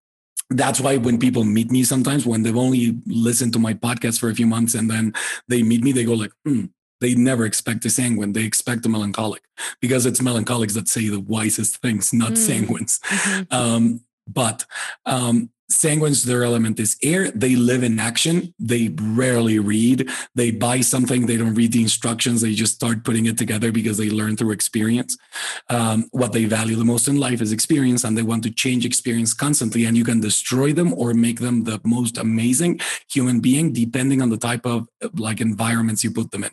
[0.50, 4.30] that's why when people meet me sometimes when they've only listened to my podcast for
[4.30, 5.12] a few months and then
[5.48, 6.64] they meet me they go like hmm
[7.00, 9.42] they never expect a sanguine they expect a melancholic
[9.82, 12.48] because it's melancholics that say the wisest things not Mm.
[12.48, 13.52] sanguines Mhm.
[13.52, 14.64] um, but
[15.04, 17.30] um, sanguines their element is air.
[17.30, 18.54] They live in action.
[18.58, 20.08] They rarely read.
[20.34, 22.40] They buy something they don't read the instructions.
[22.40, 25.16] They just start putting it together because they learn through experience.
[25.68, 28.86] Um, what they value the most in life is experience and they want to change
[28.86, 33.72] experience constantly and you can destroy them or make them the most amazing human being
[33.72, 36.50] depending on the type of like environments you put them in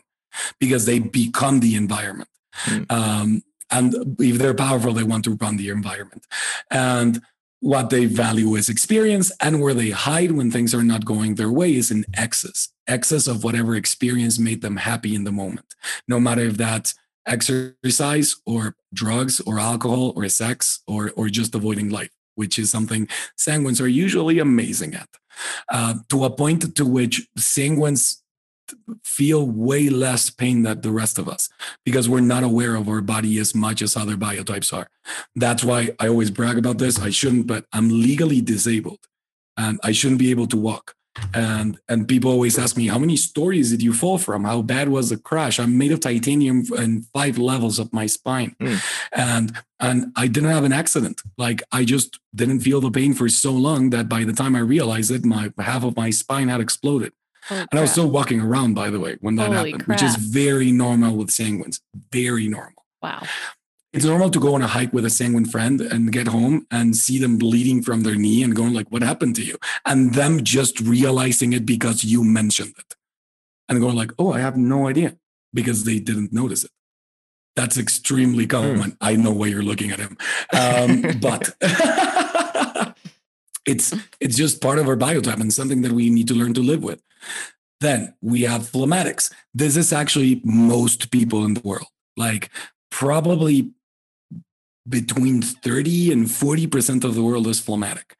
[0.60, 2.28] because they become the environment.
[2.64, 2.90] Mm.
[2.90, 6.24] um, and if they're powerful they want to run the environment.
[6.70, 7.20] And
[7.60, 11.50] what they value is experience and where they hide when things are not going their
[11.50, 15.74] way is in excess excess of whatever experience made them happy in the moment.
[16.06, 16.94] No matter if that's
[17.26, 23.08] exercise or drugs or alcohol or sex or or just avoiding life which is something
[23.36, 25.08] sanguines are usually amazing at.
[25.68, 28.22] Uh, to a point to which sanguines
[29.04, 31.48] feel way less pain than the rest of us
[31.84, 34.88] because we're not aware of our body as much as other biotypes are.
[35.34, 36.98] That's why i always brag about this.
[36.98, 39.00] I shouldn't but i'm legally disabled
[39.56, 40.94] and i shouldn't be able to walk.
[41.32, 44.44] And and people always ask me how many stories did you fall from?
[44.44, 45.58] How bad was the crash?
[45.58, 48.54] I'm made of titanium in five levels of my spine.
[48.60, 48.82] Mm.
[49.12, 51.22] and and i didn't have an accident.
[51.38, 54.60] Like i just didn't feel the pain for so long that by the time i
[54.60, 57.12] realized it my half of my spine had exploded
[57.48, 60.02] Holy and i was still walking around by the way when that Holy happened which
[60.02, 61.80] is very normal with sanguines
[62.12, 62.84] very normal.
[63.02, 63.22] Wow.
[63.92, 66.96] it's normal to go on a hike with a sanguine friend and get home and
[66.96, 69.56] see them bleeding from their knee and going like what happened to you?
[69.84, 72.94] And them just realizing it because you mentioned it.
[73.68, 75.16] And going like oh i have no idea
[75.54, 76.70] because they didn't notice it.
[77.54, 78.98] That's extremely common.
[79.00, 80.18] I know why you're looking at him.
[80.52, 81.54] Um, but
[83.66, 86.60] it's it's just part of our biotype and something that we need to learn to
[86.60, 87.00] live with
[87.80, 92.50] then we have phlegmatics this is actually most people in the world like
[92.90, 93.70] probably
[94.88, 98.16] between 30 and 40% of the world is phlegmatic.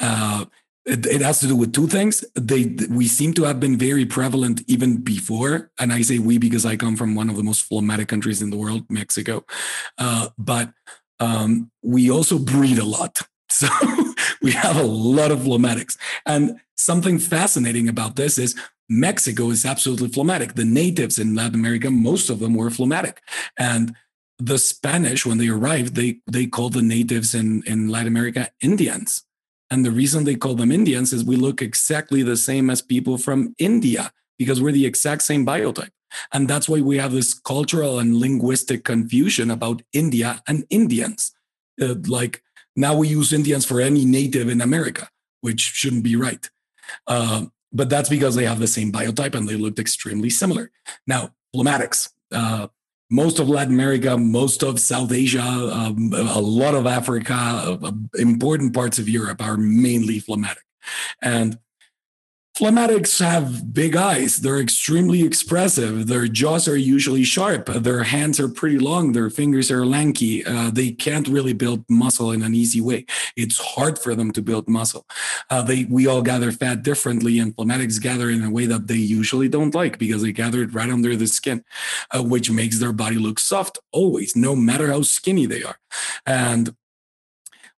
[0.00, 0.46] Uh,
[0.84, 2.24] it, it has to do with two things.
[2.34, 6.64] They we seem to have been very prevalent even before, and I say we because
[6.64, 9.44] I come from one of the most phlegmatic countries in the world, Mexico.
[9.98, 10.72] Uh, but
[11.20, 13.20] um, we also breathe a lot,
[13.50, 13.68] so
[14.42, 15.96] we have a lot of phlegmatics.
[16.26, 20.54] And something fascinating about this is Mexico is absolutely phlegmatic.
[20.54, 23.20] The natives in Latin America, most of them were phlegmatic,
[23.58, 23.94] and
[24.38, 29.24] the Spanish, when they arrived, they they called the natives in in Latin America Indians.
[29.70, 33.18] And the reason they call them Indians is we look exactly the same as people
[33.18, 35.90] from India because we're the exact same biotype.
[36.32, 41.32] And that's why we have this cultural and linguistic confusion about India and Indians.
[41.80, 42.42] Uh, like
[42.78, 45.10] now we use Indians for any native in America,
[45.40, 46.48] which shouldn't be right.
[47.08, 50.70] Uh, but that's because they have the same biotype and they looked extremely similar.
[51.04, 52.10] Now, phlegmatics.
[52.30, 52.68] Uh,
[53.10, 58.74] most of Latin America, most of South Asia, um, a lot of Africa, uh, important
[58.74, 60.62] parts of Europe are mainly phlegmatic.
[61.20, 61.58] And
[62.58, 64.38] Phlegmatics have big eyes.
[64.38, 66.08] They're extremely expressive.
[66.08, 67.66] Their jaws are usually sharp.
[67.66, 69.12] Their hands are pretty long.
[69.12, 70.44] Their fingers are lanky.
[70.44, 73.06] Uh, they can't really build muscle in an easy way.
[73.36, 75.06] It's hard for them to build muscle.
[75.48, 78.96] Uh, they we all gather fat differently, and phlegmatics gather in a way that they
[78.96, 81.62] usually don't like because they gather it right under the skin,
[82.10, 85.78] uh, which makes their body look soft always, no matter how skinny they are.
[86.26, 86.74] And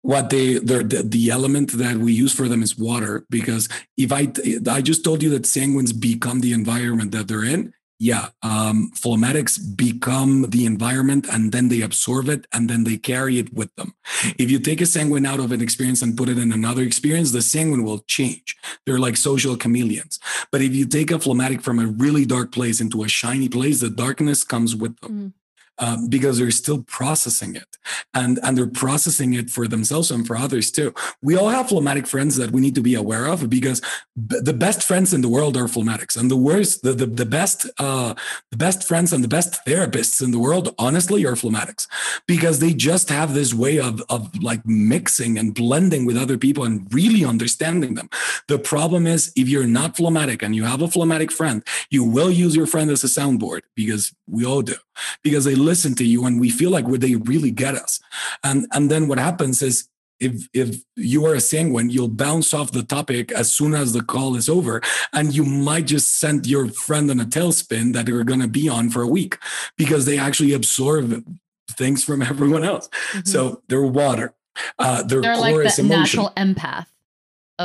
[0.02, 4.32] what they the, the element that we use for them is water because if i
[4.70, 9.60] i just told you that sanguines become the environment that they're in yeah um, phlegmatics
[9.76, 13.94] become the environment and then they absorb it and then they carry it with them.
[14.38, 17.30] If you take a sanguine out of an experience and put it in another experience
[17.30, 18.56] the sanguine will change.
[18.86, 20.18] They're like social chameleons.
[20.50, 23.80] But if you take a phlegmatic from a really dark place into a shiny place
[23.80, 25.12] the darkness comes with them.
[25.12, 25.32] Mm
[25.80, 27.78] um, because they're still processing it
[28.14, 30.94] and, and they're processing it for themselves and for others too.
[31.22, 33.80] We all have phlegmatic friends that we need to be aware of because
[34.14, 37.26] b- the best friends in the world are phlegmatics and the worst, the, the, the
[37.26, 38.14] best, uh,
[38.50, 41.86] the best friends and the best therapists in the world, honestly, are phlegmatics
[42.26, 46.64] because they just have this way of, of like mixing and blending with other people
[46.64, 48.10] and really understanding them.
[48.48, 52.30] The problem is if you're not phlegmatic and you have a phlegmatic friend, you will
[52.30, 54.74] use your friend as a soundboard because we all do
[55.22, 58.00] because they listen to you and we feel like they really get us.
[58.44, 59.88] And, and then what happens is
[60.20, 64.02] if if you are a sanguine, you'll bounce off the topic as soon as the
[64.02, 64.82] call is over,
[65.12, 68.68] and you might just send your friend on a tailspin that they're going to be
[68.68, 69.38] on for a week
[69.76, 71.24] because they actually absorb
[71.70, 72.88] things from everyone else.
[72.88, 73.20] Mm-hmm.
[73.26, 74.34] So they're water.
[74.78, 76.22] Uh, their they're core like is emotion.
[76.22, 76.86] natural empath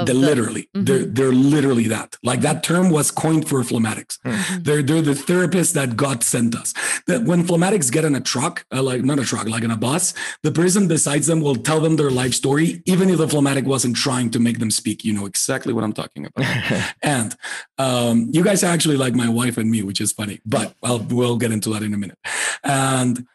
[0.04, 0.84] they're the, literally mm-hmm.
[0.84, 2.18] they're they're literally that.
[2.24, 4.64] Like that term was coined for phlegmatics mm-hmm.
[4.64, 6.74] they're they're the therapists that god sent us.
[7.08, 9.78] That when phlegmatics get in a truck uh, like not a truck like in a
[9.78, 13.66] bus the person besides them will tell them their life story even if the phlegmatic
[13.66, 15.06] wasn't trying to make them speak.
[15.06, 16.46] You know exactly what i'm talking about.
[17.02, 17.36] And
[17.78, 21.00] um, you guys are actually like my wife and me which is funny but I'll,
[21.00, 22.18] we'll get into that in a minute.
[22.64, 23.26] And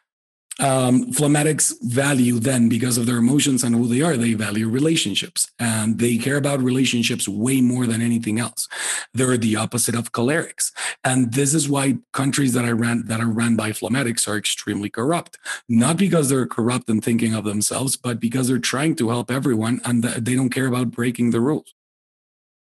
[0.61, 4.17] um, phlegmatics value then because of their emotions and who they are.
[4.17, 8.69] They value relationships and they care about relationships way more than anything else.
[9.15, 10.73] They're the opposite of cholerics.
[11.05, 14.91] And this is why countries that are ran that are run by phlegmatics are extremely
[14.91, 15.39] corrupt.
[15.69, 19.81] Not because they're corrupt and thinking of themselves but because they're trying to help everyone
[19.85, 21.75] and they don't care about breaking the rules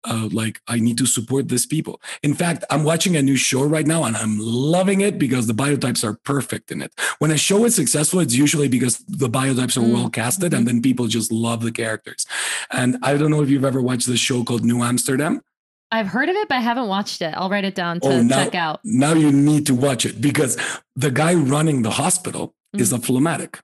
[0.03, 2.01] uh, like I need to support these people.
[2.23, 5.53] In fact, I'm watching a new show right now and I'm loving it because the
[5.53, 6.93] biotypes are perfect in it.
[7.19, 9.93] When a show is successful, it's usually because the biotypes are mm.
[9.93, 10.75] well casted and mm-hmm.
[10.75, 12.25] then people just love the characters.
[12.71, 15.41] And I don't know if you've ever watched this show called New Amsterdam.
[15.89, 17.33] I've heard of it, but I haven't watched it.
[17.37, 18.81] I'll write it down to oh, now, check out.
[18.83, 20.57] Now you need to watch it because
[20.95, 22.81] the guy running the hospital mm.
[22.81, 23.59] is a phlegmatic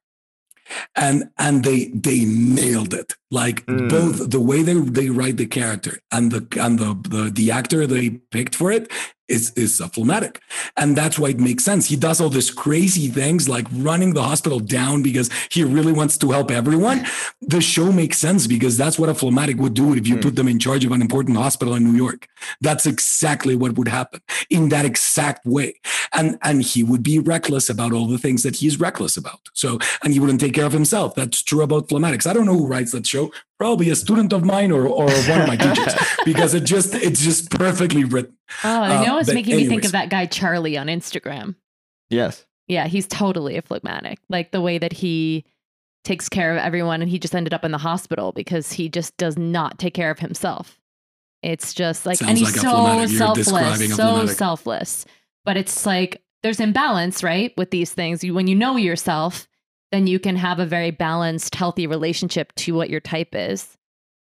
[0.95, 3.89] and and they they nailed it like mm.
[3.89, 7.85] both the way they they write the character and the and the, the the actor
[7.87, 8.91] they picked for it
[9.27, 10.41] is is a phlegmatic
[10.77, 11.87] and that's why it makes sense.
[11.87, 16.17] He does all these crazy things like running the hospital down because he really wants
[16.19, 17.05] to help everyone.
[17.41, 20.21] The show makes sense because that's what a phlegmatic would do if you mm.
[20.21, 22.27] put them in charge of an important hospital in new york.
[22.61, 25.75] That's exactly what would happen in that exact way.
[26.13, 29.49] And and he would be reckless about all the things that he's reckless about.
[29.53, 31.15] So and he wouldn't take care of himself.
[31.15, 33.31] That's true about phlegmatics i don't know who writes that show
[33.63, 35.95] probably a student of mine or, or one of my teachers
[36.25, 38.35] because it just it's just perfectly written.
[38.61, 39.69] Oh, you know, uh, it's making anyways.
[39.69, 41.55] me think of that guy Charlie on Instagram.
[42.09, 42.45] Yes.
[42.67, 44.19] Yeah, he's totally a phlegmatic.
[44.27, 45.45] Like the way that he
[46.03, 49.15] takes care of everyone and he just ended up in the hospital because he just
[49.15, 50.77] does not take care of himself.
[51.41, 55.05] It's just like Sounds and he's like so selfless, so selfless.
[55.45, 57.53] But it's like there's imbalance, right?
[57.55, 58.25] With these things.
[58.25, 59.47] You when you know yourself,
[59.93, 63.77] then you can have a very balanced, healthy relationship to what your type is.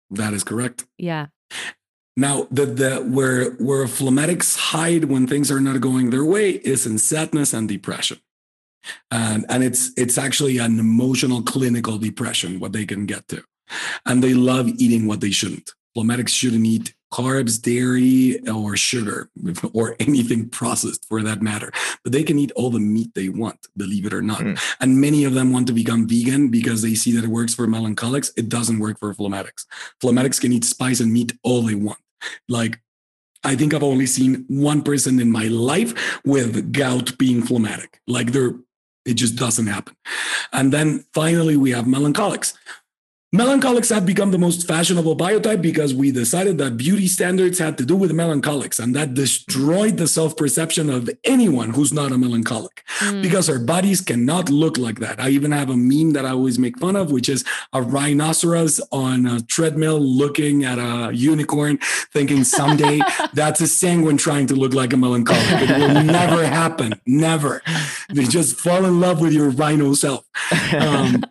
[0.10, 0.86] That is correct.
[0.98, 1.28] Yeah.
[2.18, 6.88] Now, the, the where where phlegmatics hide when things are not going their way is
[6.88, 8.18] in sadness and depression,
[9.12, 13.44] and and it's it's actually an emotional clinical depression what they can get to,
[14.08, 15.72] and they love eating what they shouldn't.
[15.96, 19.30] Phlegmatics shouldn't eat carbs, dairy, or sugar,
[19.74, 21.72] or anything processed for that matter.
[22.04, 24.40] But they can eat all the meat they want, believe it or not.
[24.40, 24.76] Mm.
[24.80, 27.68] And many of them want to become vegan because they see that it works for
[27.68, 28.32] melancholics.
[28.36, 29.66] It doesn't work for phlegmatics.
[30.02, 32.00] Phlegmatics can eat spice and meat all they want.
[32.50, 32.80] Like,
[33.44, 38.00] I think I've only seen one person in my life with gout being phlegmatic.
[38.08, 38.56] Like, they're,
[39.06, 39.96] it just doesn't happen.
[40.52, 42.58] And then finally, we have melancholics
[43.34, 47.86] Melancholics have become the most fashionable biotype because we decided that beauty standards had to
[47.86, 52.84] do with melancholics, and that destroyed the self perception of anyone who's not a melancholic.
[53.00, 53.22] Mm.
[53.22, 55.20] because our bodies cannot look like that.
[55.20, 58.80] I even have a meme that I always make fun of, which is a rhinoceros
[58.92, 61.80] on a treadmill looking at a unicorn,
[62.12, 63.00] thinking someday
[63.34, 65.70] that's a sanguine trying to look like a melancholic.
[65.70, 66.94] It will never happen.
[67.06, 67.62] Never.
[68.12, 70.26] You just fall in love with your rhino self.
[70.74, 71.24] Um,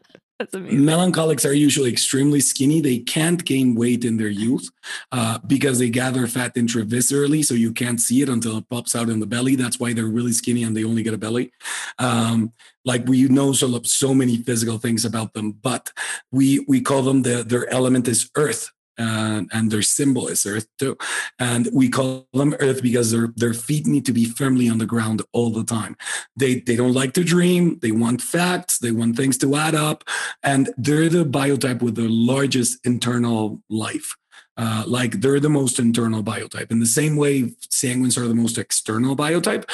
[0.43, 0.85] That's amazing.
[0.85, 2.81] Melancholics are usually extremely skinny.
[2.81, 4.69] They can't gain weight in their youth
[5.13, 9.09] uh, because they gather fat intraviscerally, so you can't see it until it pops out
[9.09, 9.55] in the belly.
[9.55, 11.53] That's why they're really skinny and they only get a belly.
[12.01, 12.53] Um,
[12.85, 15.93] like we know so, so many physical things about them, but
[16.33, 18.73] we we call them the their element is earth.
[18.99, 20.97] Uh, and their symbol is earth too.
[21.39, 24.87] And we call them earth because their their feet need to be firmly on the
[24.87, 25.97] ground all the time.
[26.37, 27.79] They they don't like to dream.
[27.81, 28.79] They want facts.
[28.79, 30.05] They want things to add up.
[30.43, 34.17] And they're the biotype with the largest internal life
[34.57, 36.71] uh, like they're the most internal biotype.
[36.71, 39.65] In the same way, sanguines are the most external biotype.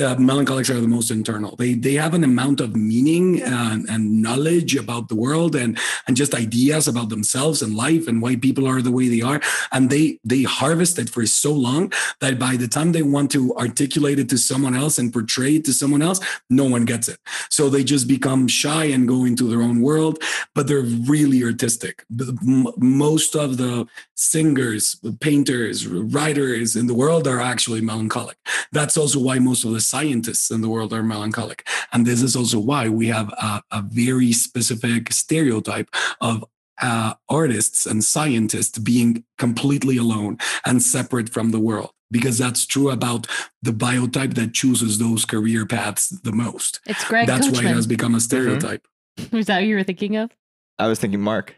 [0.00, 1.56] Uh, melancholics are the most internal.
[1.56, 6.16] They they have an amount of meaning and, and knowledge about the world and and
[6.16, 9.40] just ideas about themselves and life and why people are the way they are.
[9.72, 13.54] And they they harvest it for so long that by the time they want to
[13.56, 17.18] articulate it to someone else and portray it to someone else, no one gets it.
[17.50, 20.22] So they just become shy and go into their own world.
[20.54, 22.04] But they're really artistic.
[22.76, 23.86] Most of the
[24.30, 28.36] singers, painters, writers in the world are actually melancholic.
[28.72, 31.66] That's also why most of the scientists in the world are melancholic.
[31.92, 36.44] And this is also why we have a, a very specific stereotype of
[36.80, 42.90] uh, artists and scientists being completely alone and separate from the world because that's true
[42.90, 43.26] about
[43.62, 46.80] the biotype that chooses those career paths the most.
[46.86, 47.26] It's Greg.
[47.26, 47.64] That's Coachman.
[47.64, 48.86] why it has become a stereotype.
[49.32, 50.30] Was that what you were thinking of?
[50.78, 51.56] I was thinking Mark.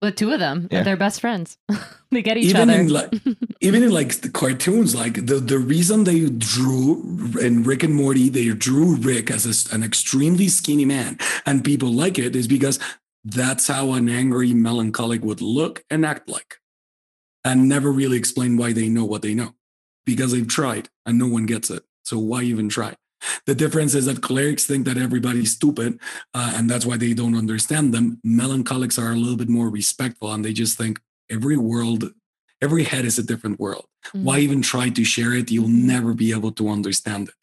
[0.00, 0.82] The two of them, Yeah.
[0.82, 1.56] they're best friends.
[2.10, 2.80] they get each even other.
[2.80, 3.10] in like
[3.60, 7.02] even in like the cartoons like the the reason they drew
[7.40, 11.90] in rick and morty they drew rick as a, an extremely skinny man and people
[11.90, 12.78] like it is because
[13.24, 16.58] that's how an angry melancholic would look and act like
[17.44, 19.54] and never really explain why they know what they know
[20.06, 22.94] because they've tried and no one gets it so why even try
[23.46, 25.98] the difference is that cholerics think that everybody's stupid
[26.34, 28.20] uh, and that's why they don't understand them.
[28.24, 31.00] Melancholics are a little bit more respectful and they just think
[31.30, 32.12] every world
[32.62, 33.86] every head is a different world.
[34.06, 34.24] Mm-hmm.
[34.24, 35.50] why even try to share it?
[35.50, 37.34] You'll never be able to understand it.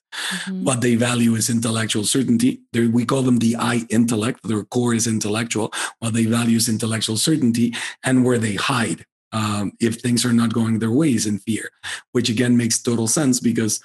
[0.46, 0.64] Mhm.
[0.64, 2.62] what they value is intellectual certainty.
[2.74, 4.40] They're, we call them the i intellect.
[4.44, 5.72] Their core is intellectual.
[6.00, 7.74] What they value is intellectual certainty
[8.04, 11.70] and where they hide um, if things are not going their ways in fear
[12.12, 13.82] which again makes total sense because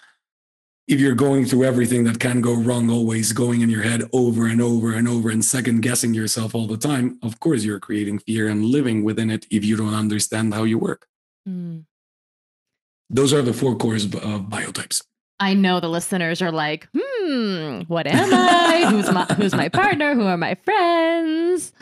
[0.88, 4.46] if you're going through everything that can go wrong always going in your head over
[4.46, 8.18] and over and over and second guessing yourself all the time of course you're creating
[8.20, 11.06] fear and living within it if you don't understand how you work
[11.48, 11.84] Mm.
[13.08, 14.10] those are the four cores of
[14.56, 15.02] biotypes
[15.38, 17.05] I know the listeners are like, hmm,
[17.88, 18.86] what am I?
[18.90, 20.14] who's my who's my partner?
[20.14, 21.72] Who are my friends?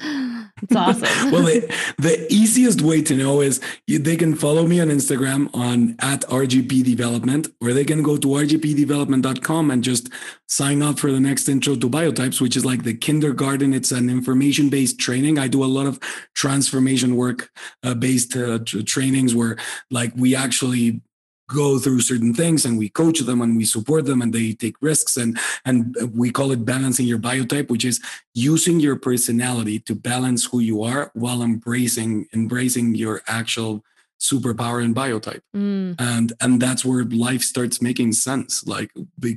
[0.62, 1.02] It's awesome.
[1.32, 5.54] well, the, the easiest way to know is you, they can follow me on Instagram
[5.54, 10.08] on at RGP Development, or they can go to rgpdevelopment.com and just
[10.48, 13.74] sign up for the next intro to biotypes, which is like the kindergarten.
[13.74, 15.38] It's an information based training.
[15.38, 15.98] I do a lot of
[16.34, 17.50] transformation work
[17.82, 19.56] uh, based uh, trainings where
[19.90, 21.02] like we actually
[21.48, 24.76] go through certain things and we coach them and we support them and they take
[24.80, 28.00] risks and and we call it balancing your biotype which is
[28.32, 33.84] using your personality to balance who you are while embracing embracing your actual
[34.20, 35.96] superpower and biotype Mm.
[35.98, 38.90] and and that's where life starts making sense like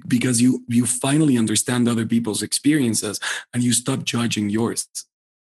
[0.07, 3.19] because you you finally understand other people's experiences
[3.53, 4.87] and you stop judging yours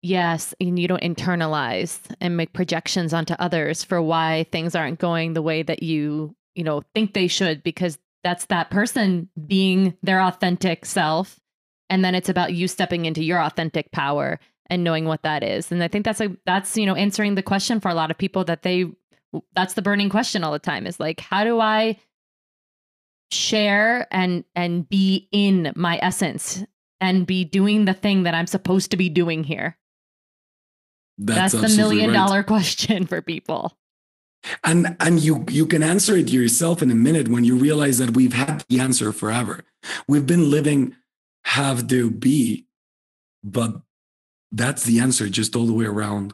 [0.03, 5.33] Yes, and you don't internalize and make projections onto others for why things aren't going
[5.33, 10.21] the way that you, you know, think they should because that's that person being their
[10.21, 11.39] authentic self
[11.89, 15.71] and then it's about you stepping into your authentic power and knowing what that is.
[15.71, 18.19] And I think that's a that's, you know, answering the question for a lot of
[18.19, 18.87] people that they
[19.55, 21.99] that's the burning question all the time is like how do I
[23.31, 26.65] share and and be in my essence
[27.01, 29.77] and be doing the thing that I'm supposed to be doing here?
[31.19, 32.17] That's, the million right.
[32.17, 33.77] dollar question for people.
[34.65, 38.15] And and you you can answer it yourself in a minute when you realize that
[38.17, 39.65] we've had the answer forever.
[40.09, 40.95] We've been living
[41.45, 42.67] have to be
[43.45, 43.81] but
[44.51, 46.33] that's the answer just all the way around.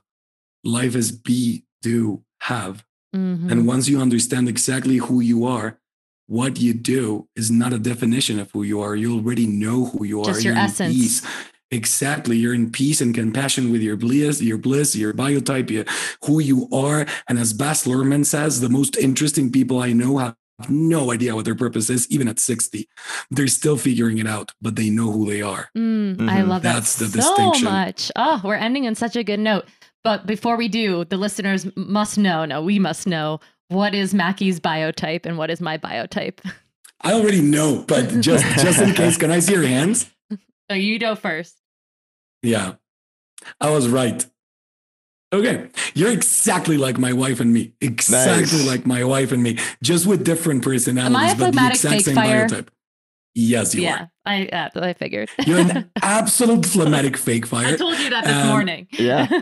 [0.64, 2.84] Life is be do have.
[3.14, 3.50] Mhm.
[3.52, 5.78] and once you understand exactly who you are
[6.26, 8.96] what you do is not a definition of who you are.
[8.96, 10.24] You already know who you are.
[10.24, 11.22] Just your You're essence.
[11.72, 11.78] Peace.
[11.78, 12.36] Exactly.
[12.36, 15.84] You're in peace and compassion with your bliss, your bliss, your biotype, your,
[16.24, 17.06] who you are.
[17.28, 20.36] And as Baz Luhrmann says, the most interesting people I know have
[20.68, 22.86] no idea what their purpose is, even at 60.
[23.30, 25.70] They're still figuring it out, but they know who they are.
[25.76, 26.48] Mm, I Mhm.
[26.48, 27.64] love That's that the so distinction.
[27.64, 28.12] much.
[28.16, 29.64] Oh, we're ending on such a good note.
[30.04, 32.44] But before we do, the listeners must know.
[32.44, 36.38] No, we must know what is Mackie's biotype and what is my biotype.
[37.00, 40.08] I already know, but just just in case, can I see your hands?
[40.70, 41.58] So you go first.
[42.42, 42.74] Yeah,
[43.60, 44.24] I was right.
[45.32, 47.72] Okay, you're exactly like my wife and me.
[47.80, 48.66] Exactly Nice.
[48.66, 52.02] like my wife and me, just with different personalities, Am I a but the exact
[52.02, 52.46] same fire?
[52.48, 52.68] biotype.
[53.34, 53.84] Yes, you are.
[53.84, 55.30] yeah, I uh, I figured.
[55.46, 57.68] You're an absolute phlegmatic fake fire.
[57.74, 58.88] I told you that this Um, morning.
[58.92, 59.26] yeah.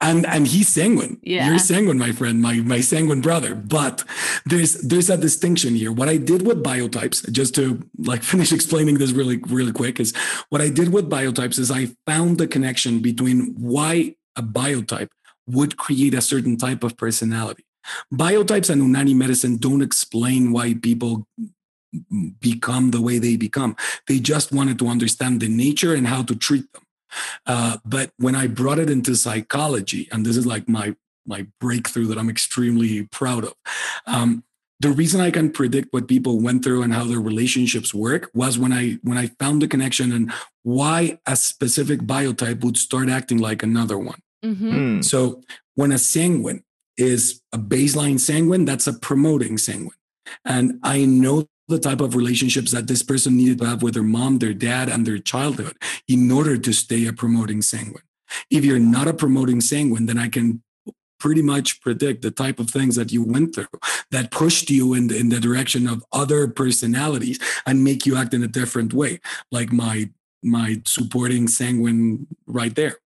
[0.00, 1.18] and and he's sanguine.
[1.22, 1.48] Yeah.
[1.48, 3.54] You're sanguine, my friend, my my sanguine brother.
[3.54, 4.04] But
[4.46, 5.92] there's there's a distinction here.
[5.92, 10.14] What I did with biotypes, just to like finish explaining this really really quick, is
[10.48, 15.10] what I did with biotypes is I found the connection between why a biotype
[15.46, 17.64] would create a certain type of personality.
[18.12, 21.26] Biotypes and Unani medicine don't explain why people
[22.40, 23.74] become the way they become.
[24.06, 26.82] They just wanted to understand the nature and how to treat them.
[27.46, 30.94] Uh, but when I brought it into psychology, and this is like my
[31.26, 33.54] my breakthrough that I'm extremely proud of.
[34.06, 34.44] Um,
[34.80, 38.58] the reason I can predict what people went through and how their relationships work was
[38.58, 40.32] when I when I found the connection and
[40.62, 44.20] why a specific biotype would start acting like another one.
[44.42, 45.04] hmm Mm.
[45.04, 45.42] So
[45.74, 46.64] when a sanguine
[46.96, 49.98] is a baseline sanguine, that's a promoting sanguine.
[50.44, 54.02] And I know the type of relationships that this person needed to have with their
[54.02, 55.76] mom, their dad, and their childhood
[56.06, 58.02] in order to stay a promoting sanguine.
[58.50, 60.62] If you're not a promoting sanguine, then I can
[61.18, 63.66] pretty much predict the type of things that you went through
[64.10, 68.34] that pushed you in the, in the direction of other personalities and make you act
[68.34, 69.20] in a different way
[69.52, 70.08] like my
[70.42, 72.96] my supporting sanguine right there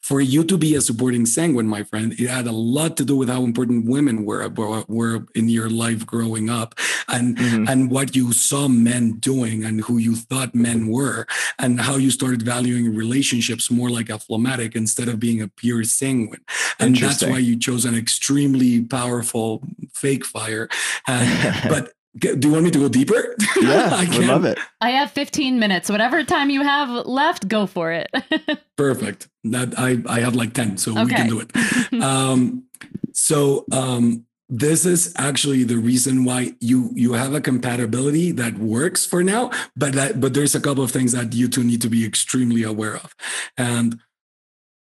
[0.00, 3.16] for you to be a supporting sanguine, my friend, it had a lot to do
[3.16, 4.48] with how important women were
[4.88, 6.74] were in your life growing up,
[7.08, 7.68] and Mhm.
[7.68, 11.26] and what you saw men doing, and who you thought men were,
[11.58, 15.84] and how you started valuing relationships more like a phlegmatic instead of being a pure
[15.84, 16.40] sanguine.
[16.78, 19.62] And that's why you chose an extremely powerful
[19.94, 20.68] fake fire.
[21.06, 21.24] Uh,
[21.68, 23.36] but do you want me to go deeper?
[23.60, 24.58] yeah, I would love it.
[24.80, 25.90] I have 15 minutes.
[25.90, 28.08] Whatever time you have left, go for it.
[28.76, 29.28] Perfect.
[29.44, 32.02] That I I have like ten, so we can do it.
[32.02, 32.64] um,
[33.12, 39.06] so um, this is actually the reason why you you have a compatibility that works
[39.06, 41.88] for now, but that but there's a couple of things that you two need to
[41.88, 43.14] be extremely aware of,
[43.56, 43.98] and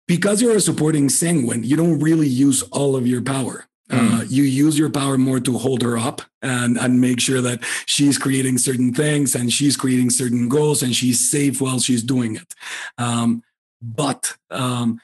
[0.06, 3.69] because you're a supporting sanguine, you don't really use all of your power.
[3.92, 7.60] Uh, you use your power more to hold her up and and make sure that
[7.86, 12.36] she's creating certain things and she's creating certain goals and she's safe while she's doing
[12.36, 12.54] it.
[12.98, 13.42] Um,
[13.82, 15.00] but um,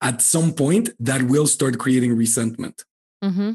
[0.00, 2.84] at some point, that will start creating resentment.
[3.24, 3.52] Mm-hmm.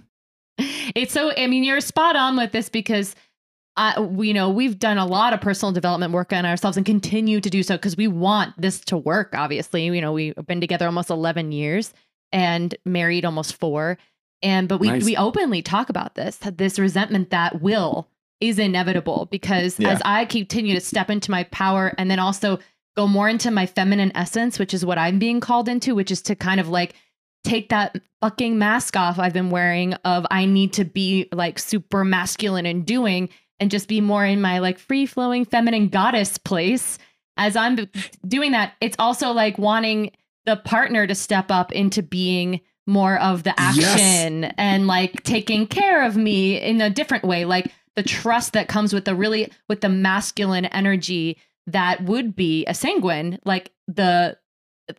[0.95, 3.15] It's so, I mean, you're spot on with this because.
[3.79, 6.85] Uh, we you know we've done a lot of personal development work on ourselves and
[6.87, 10.59] continue to do so because we want this to work obviously you know we've been
[10.59, 11.93] together almost 11 years
[12.31, 13.99] and married almost four
[14.41, 15.03] and but we Nice.
[15.05, 18.07] we openly talk about this this resentment that will
[18.39, 19.89] is inevitable because Yeah.
[19.89, 22.59] as i continue to step into my power and then also
[22.95, 26.21] go more into my feminine essence which is what i'm being called into which is
[26.23, 26.93] to kind of like
[27.43, 32.03] take that fucking mask off I've been wearing of I need to be like super
[32.03, 36.97] masculine and doing and just be more in my like free flowing feminine goddess place.
[37.37, 37.87] As I'm
[38.27, 40.11] doing that, it's also like wanting
[40.45, 43.77] the partner to step up into being more of the Yes.
[43.93, 47.45] action and like taking care of me in a different way.
[47.45, 51.37] Like the trust that comes with the really with the masculine energy
[51.67, 54.37] that would be a sanguine, like the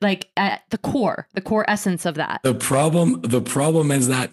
[0.03, 2.41] like at the core, the core essence of that.
[2.43, 4.31] The problem, the problem is that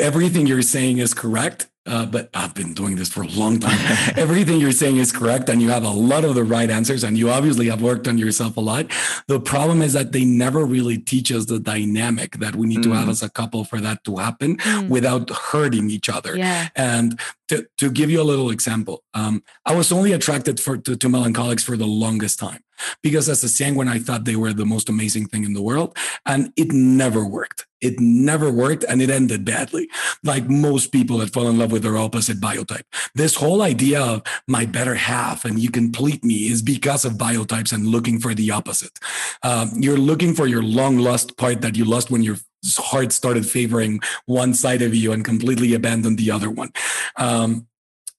[0.00, 1.68] everything you're saying is correct.
[1.86, 3.78] Uh, but I've been doing this for a long time.
[4.16, 7.18] everything you're saying is correct, and you have a lot of the right answers, and
[7.18, 8.86] you obviously have worked on yourself a lot.
[9.28, 12.92] The problem is that they never really teach us the dynamic that we need to
[12.92, 13.10] have Mm.
[13.10, 14.88] as a couple for that to happen Mm.
[14.88, 16.36] without hurting each other.
[16.36, 16.68] Yeah.
[16.74, 20.96] And to, to give you a little example, um, I was only attracted for, to,
[20.96, 22.60] to melancholics for the longest time
[23.02, 25.96] because as a sanguine, I thought they were the most amazing thing in the world.
[26.26, 27.66] And it never worked.
[27.80, 29.90] It never worked and it ended badly.
[30.22, 32.84] Like most people that fall in love with their opposite biotype.
[33.14, 37.72] This whole idea of my better half and you complete me is because of biotypes
[37.72, 38.98] and looking for the opposite.
[39.42, 42.36] Um, you're looking for your long lost part that you lost when your
[42.78, 46.70] heart started favoring one side of you and completely abandoned the other one.
[47.16, 47.66] Um,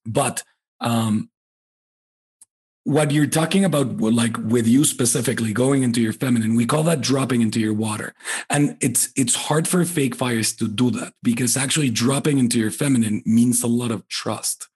[0.05, 0.43] but
[0.79, 1.29] um,
[2.85, 7.01] what you're talking about, like with you specifically going into your feminine, we call that
[7.01, 8.13] dropping into your water.
[8.49, 12.71] And it's it's hard for fake fires to do that because actually dropping into your
[12.71, 14.69] feminine means a lot of trust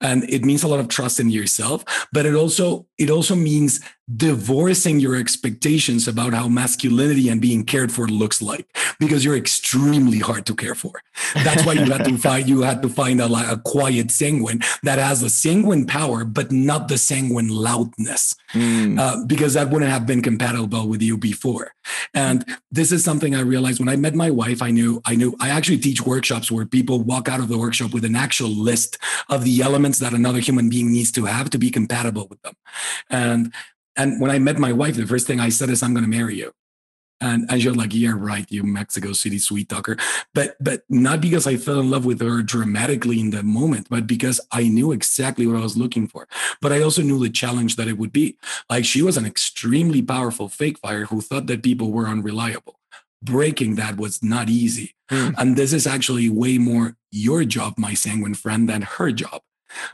[0.00, 1.82] and it means a lot of trust in yourself
[2.12, 3.80] but it also it also means
[4.16, 8.66] divorcing your expectations about how masculinity and being cared for looks like
[8.98, 11.02] because you're extremely hard to care for.
[11.34, 14.98] That's why you had to find you had to find a, a quiet sanguine that
[14.98, 18.34] has a sanguine power but not the sanguine loudness.
[18.52, 18.98] Mm.
[18.98, 21.72] uh, because that wouldn't have been compatible with you before.
[22.12, 25.34] And this is something i realized when i met my wife i knew i knew
[25.40, 28.98] i actually teach workshops where people walk out of the workshop with an actual list
[29.28, 32.54] of the elements that another human being needs to have to be compatible with them.
[33.10, 33.52] And
[33.96, 36.10] and when I met my wife, the first thing I said is, I'm going to
[36.10, 36.52] marry you.
[37.20, 39.96] And, and you're like, yeah, right, you Mexico City sweet talker.
[40.34, 44.08] But but not because I fell in love with her dramatically in that moment, but
[44.08, 46.26] because I knew exactly what I was looking for.
[46.60, 48.36] But I also knew the challenge that it would be.
[48.68, 52.80] Like she was an extremely powerful fake fire who thought that people were unreliable.
[53.22, 54.96] Breaking that was not easy.
[55.08, 55.34] Mm.
[55.38, 59.42] And this is actually way more your job, my sanguine friend, than her job.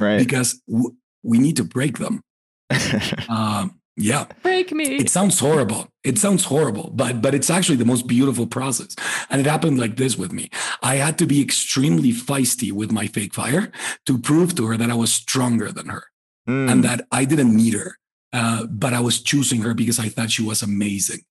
[0.00, 0.18] Right.
[0.18, 2.22] Because w- we need to break them.
[3.28, 4.26] um, yeah.
[4.42, 4.96] Break me.
[4.96, 5.88] It sounds horrible.
[6.04, 8.94] It sounds horrible, but but it's actually the most beautiful process.
[9.28, 10.50] And it happened like this with me.
[10.82, 13.72] I had to be extremely feisty with my fake fire
[14.06, 16.04] to prove to her that I was stronger than her
[16.48, 16.70] mm.
[16.70, 17.98] and that I didn't need her.
[18.32, 21.22] Uh, but I was choosing her because I thought she was amazing.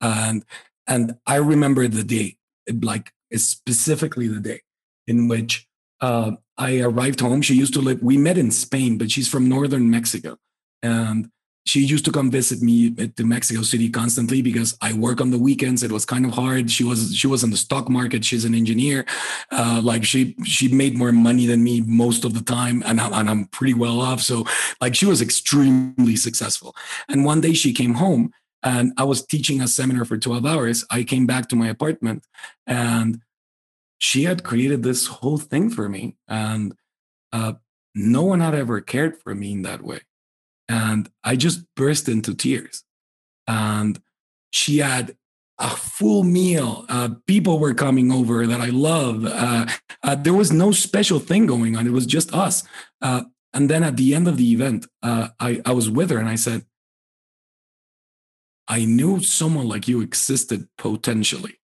[0.00, 0.44] And
[0.86, 2.36] and I remember the day,
[2.82, 4.60] like specifically the day
[5.06, 5.66] in which
[6.00, 7.40] uh, I arrived home.
[7.42, 8.02] She used to live.
[8.02, 10.36] We met in Spain, but she's from northern Mexico,
[10.82, 11.30] and
[11.66, 15.38] she used to come visit me to Mexico City constantly because I work on the
[15.38, 15.82] weekends.
[15.82, 16.70] It was kind of hard.
[16.70, 18.24] She was she was in the stock market.
[18.24, 19.04] She's an engineer.
[19.50, 23.12] Uh, like she she made more money than me most of the time, and I'm,
[23.12, 24.20] and I'm pretty well off.
[24.20, 24.46] So
[24.80, 26.74] like she was extremely successful.
[27.08, 28.32] And one day she came home,
[28.62, 30.84] and I was teaching a seminar for 12 hours.
[30.90, 32.26] I came back to my apartment,
[32.66, 33.20] and
[33.98, 36.74] she had created this whole thing for me, and
[37.34, 37.54] uh,
[37.94, 40.00] no one had ever cared for me in that way
[40.70, 42.84] and I just burst into tears.
[43.48, 44.00] And
[44.52, 45.16] she had
[45.58, 46.86] a full meal.
[46.88, 49.24] Uh, people were coming over that I love.
[49.26, 49.66] Uh,
[50.04, 51.88] uh, there was no special thing going on.
[51.88, 52.62] It was just us.
[53.02, 56.18] Uh, and then at the end of the event, uh, I, I was with her
[56.18, 56.64] and I said,
[58.68, 61.58] I knew someone like you existed potentially,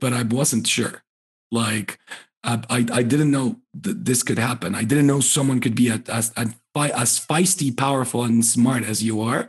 [0.00, 1.04] but I wasn't sure.
[1.50, 1.98] Like,
[2.44, 4.74] I, I didn't know that this could happen.
[4.74, 9.20] I didn't know someone could be as, as, as feisty, powerful, and smart as you
[9.20, 9.48] are.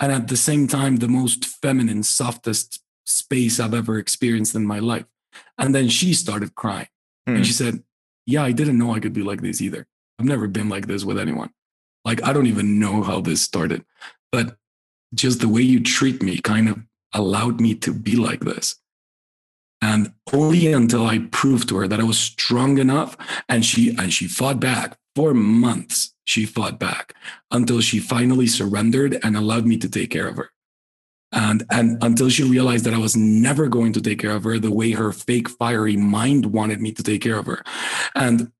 [0.00, 4.78] And at the same time, the most feminine, softest space I've ever experienced in my
[4.78, 5.06] life.
[5.56, 6.88] And then she started crying.
[7.28, 7.36] Mm.
[7.36, 7.64] And she hmm.
[7.64, 7.82] said,
[8.26, 9.86] Yeah, I didn't know I could be like this either.
[10.18, 11.50] I've never been like this with anyone.
[12.04, 13.84] Like, I don't even know how this started.
[14.30, 14.56] But
[15.14, 16.78] just the way you treat me kind of
[17.12, 18.76] allowed me to be like this.
[19.80, 23.16] And only until I proved to her that I was strong enough
[23.48, 26.14] and she and she fought back for months.
[26.24, 27.14] She fought back
[27.50, 30.50] until she finally surrendered and allowed me to take care of her.
[31.32, 34.58] And, and until she realized that I was never going to take care of her
[34.58, 37.62] the way her fake fiery mind wanted me to take care of her.
[38.14, 38.50] And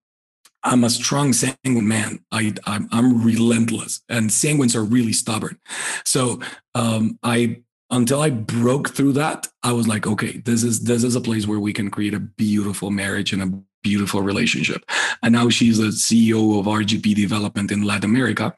[0.64, 2.20] I'm a strong sanguine man.
[2.32, 5.58] I, I'm, I'm relentless, and sanguines are really stubborn.
[6.04, 6.40] So
[6.74, 11.16] um, I until I broke through that, I was like, okay, this is this is
[11.16, 14.84] a place where we can create a beautiful marriage and a beautiful relationship.
[15.22, 18.54] And now she's a CEO of RGP development in Latin America.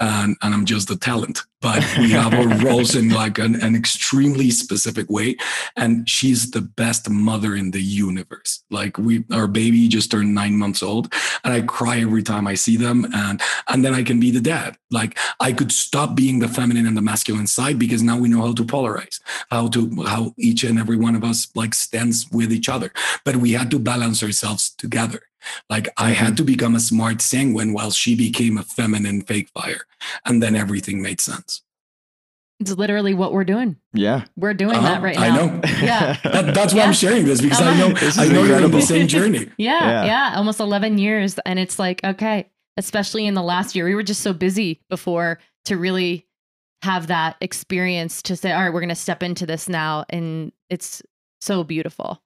[0.00, 3.76] And, and I'm just the talent, but we have our roles in like an, an
[3.76, 5.36] extremely specific way.
[5.76, 8.64] And she's the best mother in the universe.
[8.70, 11.12] Like we, our baby just turned nine months old
[11.44, 13.06] and I cry every time I see them.
[13.14, 14.76] And, and then I can be the dad.
[14.90, 18.42] Like I could stop being the feminine and the masculine side because now we know
[18.42, 19.20] how to polarize,
[19.50, 22.92] how to, how each and every one of us like stands with each other.
[23.24, 25.22] But we had to balance ourselves together.
[25.68, 26.34] Like I had mm-hmm.
[26.36, 29.86] to become a smart sanguine while she became a feminine fake fire.
[30.24, 31.62] And then everything made sense.
[32.60, 33.76] It's literally what we're doing.
[33.92, 34.24] Yeah.
[34.36, 34.88] We're doing uh-huh.
[34.88, 35.22] that right now.
[35.22, 35.60] I know.
[35.82, 36.16] Yeah.
[36.24, 36.86] that, that's why yeah.
[36.86, 37.70] I'm sharing this because uh-huh.
[37.70, 39.50] I know I know you're on the same journey.
[39.56, 40.04] yeah, yeah.
[40.04, 40.34] Yeah.
[40.36, 41.38] Almost 11 years.
[41.44, 45.40] And it's like, okay, especially in the last year, we were just so busy before
[45.64, 46.26] to really
[46.82, 50.04] have that experience to say, all right, we're going to step into this now.
[50.10, 51.02] And it's
[51.40, 52.22] so beautiful.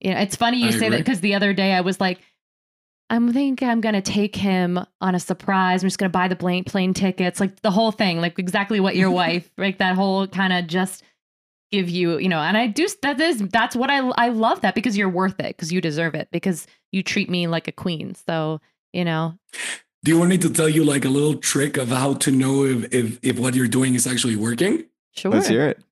[0.00, 0.88] You know, it's funny you I say agree.
[0.90, 2.20] that because the other day I was like,
[3.10, 5.82] I'm thinking I'm gonna take him on a surprise.
[5.82, 8.96] I'm just gonna buy the plane plane tickets, like the whole thing, like exactly what
[8.96, 11.02] your wife, like that whole kind of just
[11.72, 12.38] give you, you know.
[12.38, 15.56] And I do that is that's what I I love that because you're worth it
[15.56, 18.14] because you deserve it because you treat me like a queen.
[18.14, 18.60] So
[18.92, 19.34] you know,
[20.04, 22.64] Do you want me to tell you like a little trick of how to know
[22.64, 24.84] if if, if what you're doing is actually working?
[25.12, 25.32] Sure.
[25.32, 25.82] Let's hear it.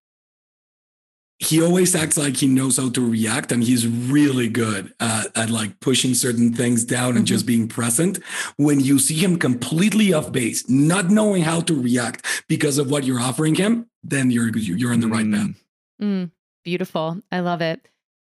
[1.41, 5.51] He always acts like he knows how to react and he's really good at, at
[5.51, 8.19] like pushing certain things down and just being present
[8.57, 13.05] when you see him completely off base not knowing how to react because of what
[13.05, 15.49] you're offering him then you're you're in the right path
[16.01, 16.25] Mm.
[16.27, 16.31] Mm,
[16.65, 17.21] beautiful.
[17.33, 17.81] I love it.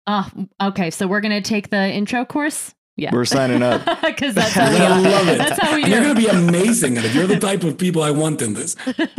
[0.06, 0.28] Oh,
[0.62, 0.90] okay.
[0.90, 2.74] So we're gonna take the intro course.
[2.96, 3.84] Yeah, We're signing up.
[4.04, 5.00] because that's how we I are.
[5.02, 5.38] love it.
[5.38, 7.12] That's how we and you're going to be amazing at it.
[7.12, 8.76] You're the type of people I want in this.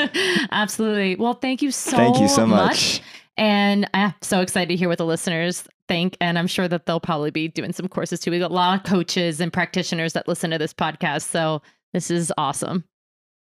[0.51, 1.17] Absolutely.
[1.17, 3.01] Well, thank you so Thank you so much.
[3.37, 6.15] And I'm so excited to hear what the listeners think.
[6.21, 8.31] And I'm sure that they'll probably be doing some courses too.
[8.31, 11.23] We've got a lot of coaches and practitioners that listen to this podcast.
[11.29, 11.61] So
[11.93, 12.85] this is awesome.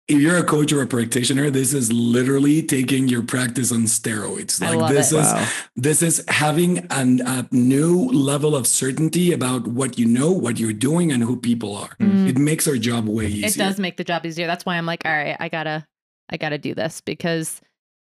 [0.06, 4.62] If you're a coach or a practitioner, this is literally taking your practice on steroids.
[4.62, 5.16] I Like love this it.
[5.20, 5.48] is Wow.
[5.76, 10.74] this is having an, a new level of certainty about what you know, what you're
[10.74, 11.96] doing, and who people are.
[12.00, 12.28] Mm.
[12.28, 13.46] It makes our job way easier.
[13.46, 14.46] It does make the job easier.
[14.46, 15.86] That's why I'm like, all right, I gotta,
[16.28, 17.62] I gotta do this because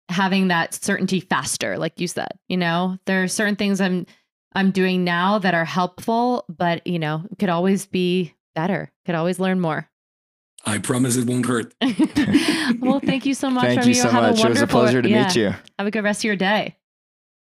[0.10, 4.06] having that certainty faster, like you said, you know, there are certain things I'm,
[4.54, 8.92] I'm doing now that are helpful, but you know, could always be better.
[9.06, 9.90] Could always learn more.
[10.66, 11.74] I promise it won't hurt.
[12.80, 13.66] well, thank you so much.
[13.66, 14.30] Thank you so Have much.
[14.30, 15.54] It was a wonderful- pleasure to yeah, meet you.
[15.78, 16.76] Have a good rest of your day.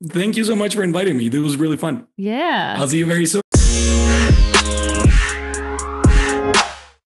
[0.06, 1.30] Thank you so much for inviting me.
[1.30, 2.08] This was really fun.
[2.18, 2.76] Yeah.
[2.78, 3.42] I'll see you very soon.